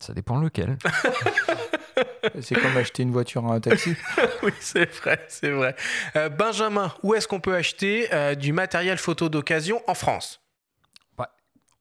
[0.00, 0.76] Ça dépend lequel.
[2.40, 3.94] c'est comme acheter une voiture à un taxi.
[4.42, 5.76] oui, c'est vrai, c'est vrai.
[6.16, 10.41] Euh, Benjamin, où est-ce qu'on peut acheter euh, du matériel photo d'occasion en France?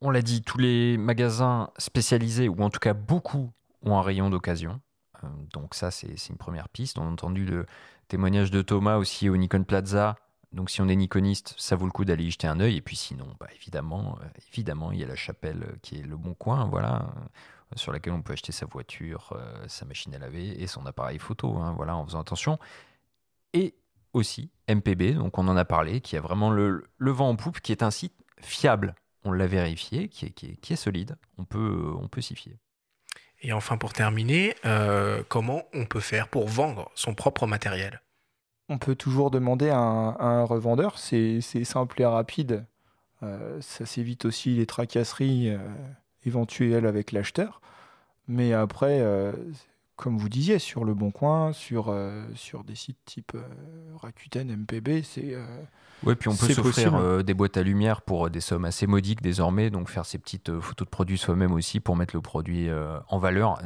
[0.02, 3.52] On l'a dit, tous les magasins spécialisés, ou en tout cas beaucoup,
[3.84, 4.82] ont un rayon d'occasion.
[5.24, 6.98] Euh, donc ça, c'est une première piste.
[6.98, 7.66] On a entendu le
[8.08, 10.16] témoignage de Thomas aussi au Nikon Plaza.
[10.52, 12.78] Donc si on est nikoniste, ça vaut le coup d'aller y jeter un œil.
[12.78, 16.04] Et puis sinon, bah, évidemment, euh, évidemment, il y a la chapelle euh, qui est
[16.04, 17.14] le bon coin, voilà,
[17.76, 19.34] sur laquelle on peut acheter sa voiture,
[19.68, 22.60] sa machine à laver et son appareil photo, hein, voilà, en faisant attention.
[23.54, 23.76] Et
[24.12, 27.62] aussi MPB, donc on en a parlé, qui a vraiment le, le vent en poupe,
[27.62, 32.22] qui est un site fiable on l'a vérifié, qui est, solide, on peut, on peut
[32.22, 32.58] s'y fier.
[33.42, 38.02] Et enfin, pour terminer, euh, comment on peut faire pour vendre son propre matériel?
[38.70, 42.66] On peut toujours demander à un, revendeur, c'est simple et rapide.
[43.24, 45.60] Euh, ça s'évite aussi les tracasseries euh,
[46.26, 47.62] éventuelles avec l'acheteur.
[48.28, 49.04] Mais après,
[50.02, 51.96] comme vous disiez, sur Le Bon Coin, sur,
[52.36, 53.38] sur des sites type
[54.02, 55.38] Rakuten, MPB, c'est
[56.04, 58.88] oui, puis on peut s'offrir euh, des boîtes à lumière pour euh, des sommes assez
[58.88, 62.22] modiques désormais, donc faire ces petites euh, photos de produits soi-même aussi pour mettre le
[62.22, 62.70] produit
[63.10, 63.62] en valeur.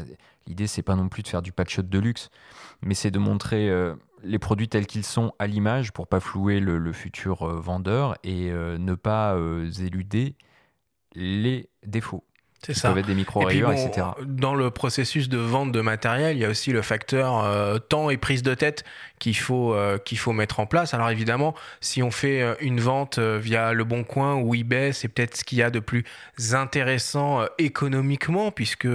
[0.47, 2.29] L'idée, c'est pas non plus de faire du patch de luxe,
[2.81, 3.71] mais c'est de montrer
[4.23, 8.95] les produits tels qu'ils sont à l'image pour pas flouer le, futur vendeur et ne
[8.95, 9.37] pas
[9.79, 10.35] éluder
[11.13, 12.23] les défauts.
[12.65, 12.89] C'est ça.
[12.89, 14.07] Peuvent être des micro rayures, etc.
[14.25, 17.45] Dans le processus de vente de matériel, il y a aussi le facteur
[17.89, 18.83] temps et prise de tête
[19.19, 20.93] qu'il faut, euh, qu'il faut mettre en place.
[20.93, 24.93] Alors évidemment, si on fait euh, une vente euh, via Le Bon Coin ou eBay,
[24.93, 26.03] c'est peut-être ce qu'il y a de plus
[26.53, 28.87] intéressant économiquement, puisque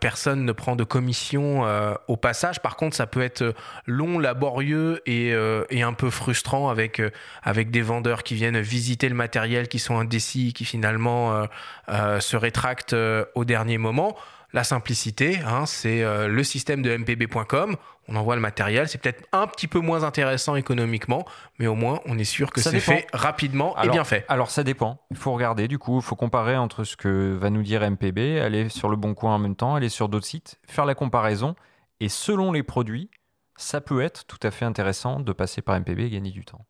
[0.00, 1.64] personne ne prend de commission
[2.08, 2.60] au passage.
[2.60, 3.54] Par contre, ça peut être
[3.86, 5.34] long, laborieux et,
[5.70, 7.00] et un peu frustrant avec,
[7.42, 11.46] avec des vendeurs qui viennent visiter le matériel, qui sont indécis, qui finalement
[11.88, 12.96] se rétractent
[13.34, 14.16] au dernier moment.
[14.54, 17.76] La simplicité, hein, c'est euh, le système de mpb.com.
[18.08, 18.88] On envoie le matériel.
[18.88, 21.26] C'est peut-être un petit peu moins intéressant économiquement,
[21.58, 24.24] mais au moins on est sûr que c'est fait rapidement et bien fait.
[24.28, 25.02] Alors ça dépend.
[25.10, 25.68] Il faut regarder.
[25.68, 28.96] Du coup, il faut comparer entre ce que va nous dire MPB, aller sur le
[28.96, 31.54] bon coin en même temps, aller sur d'autres sites, faire la comparaison.
[32.00, 33.10] Et selon les produits,
[33.56, 36.64] ça peut être tout à fait intéressant de passer par MPB et gagner du temps.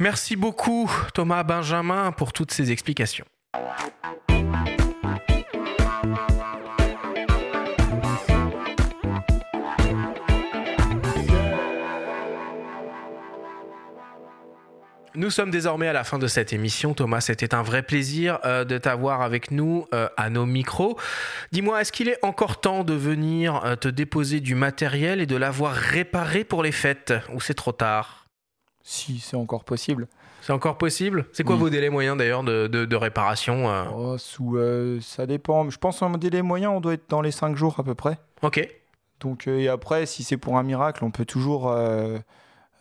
[0.00, 3.26] Merci beaucoup Thomas Benjamin pour toutes ces explications.
[15.18, 16.94] Nous sommes désormais à la fin de cette émission.
[16.94, 20.96] Thomas, c'était un vrai plaisir euh, de t'avoir avec nous euh, à nos micros.
[21.50, 25.34] Dis-moi, est-ce qu'il est encore temps de venir euh, te déposer du matériel et de
[25.34, 28.26] l'avoir réparé pour les fêtes Ou c'est trop tard?
[28.84, 30.06] Si, c'est encore possible.
[30.40, 31.26] C'est encore possible?
[31.32, 33.66] C'est quoi vos délais moyens d'ailleurs de, réparation
[33.96, 34.56] oh, sous,
[35.00, 35.68] Ça dépend.
[35.68, 38.20] Je pense qu'en délai moyen, on doit être dans les 5 jours à peu près.
[38.42, 38.68] Ok.
[39.18, 41.74] Donc, et après, si c'est pour un miracle, on peut toujours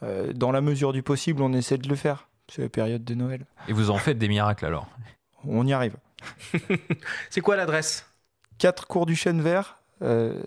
[0.03, 2.26] dans la mesure du possible, on essaie de le faire.
[2.51, 3.45] C'est la période de Noël.
[3.67, 4.87] Et vous en faites des miracles alors
[5.45, 5.97] On y arrive.
[7.29, 8.05] c'est quoi l'adresse?
[8.57, 10.41] 4 cours du Chêne Vert, euh,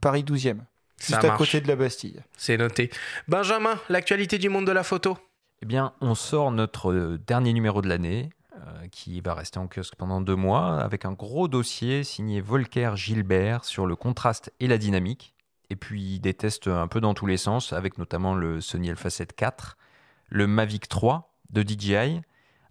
[0.00, 0.58] Paris 12e.
[0.98, 2.20] Juste à côté de la Bastille.
[2.36, 2.90] C'est noté.
[3.28, 5.16] Benjamin, l'actualité du monde de la photo?
[5.62, 9.66] Eh bien, on sort notre euh, dernier numéro de l'année, euh, qui va rester en
[9.66, 14.66] kiosque pendant deux mois, avec un gros dossier signé Volker Gilbert sur le contraste et
[14.66, 15.34] la dynamique.
[15.70, 19.08] Et puis des tests un peu dans tous les sens, avec notamment le Sony Alpha
[19.08, 19.76] 7 IV
[20.30, 22.22] le Mavic 3 de DJI,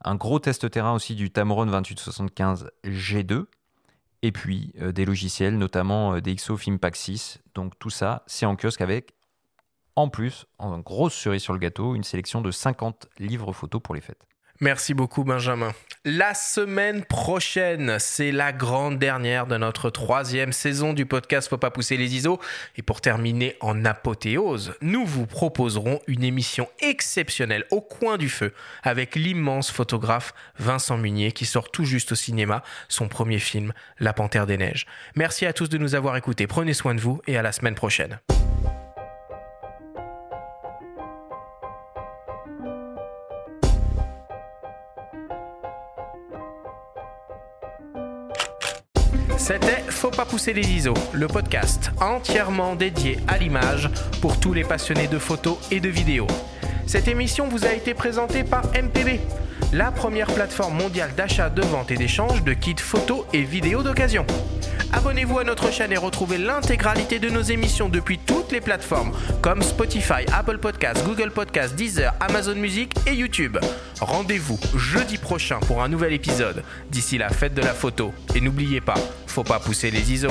[0.04, 3.46] un gros test terrain aussi du Tamron 2875 G2,
[4.22, 7.40] et puis euh, des logiciels, notamment euh, DxO Filmpack 6.
[7.56, 9.14] Donc tout ça, c'est en kiosque avec,
[9.96, 13.96] en plus, en grosse cerise sur le gâteau, une sélection de 50 livres photos pour
[13.96, 14.26] les fêtes.
[14.62, 15.74] Merci beaucoup Benjamin.
[16.04, 17.98] la semaine prochaine.
[18.00, 22.42] C'est la grande dernière de notre troisième saison du podcast Faut pas pousser les ISO.
[22.76, 28.54] Et pour terminer en apothéose, nous vous proposerons une émission exceptionnelle au coin du feu
[28.84, 34.12] avec l'immense photographe Vincent Munier qui sort tout juste au cinéma son premier film, La
[34.12, 34.88] Panthère des Neiges.
[35.16, 36.48] Merci à tous de nous avoir écoutés.
[36.48, 38.20] Prenez soin de vous et à la semaine prochaine.
[49.52, 53.90] C'était Faut pas pousser les ISO, le podcast entièrement dédié à l'image
[54.22, 56.28] pour tous les passionnés de photos et de vidéos.
[56.86, 59.20] Cette émission vous a été présentée par MPB,
[59.74, 64.24] la première plateforme mondiale d'achat, de vente et d'échange de kits photos et vidéos d'occasion.
[64.92, 69.12] Abonnez-vous à notre chaîne et retrouvez l'intégralité de nos émissions depuis toutes les plateformes
[69.42, 73.58] comme Spotify, Apple Podcasts, Google Podcasts, Deezer, Amazon Music et YouTube.
[74.02, 76.64] Rendez-vous jeudi prochain pour un nouvel épisode.
[76.90, 78.14] D'ici la fête de la photo.
[78.34, 78.98] Et n'oubliez pas,
[79.28, 80.30] faut pas pousser les ISO.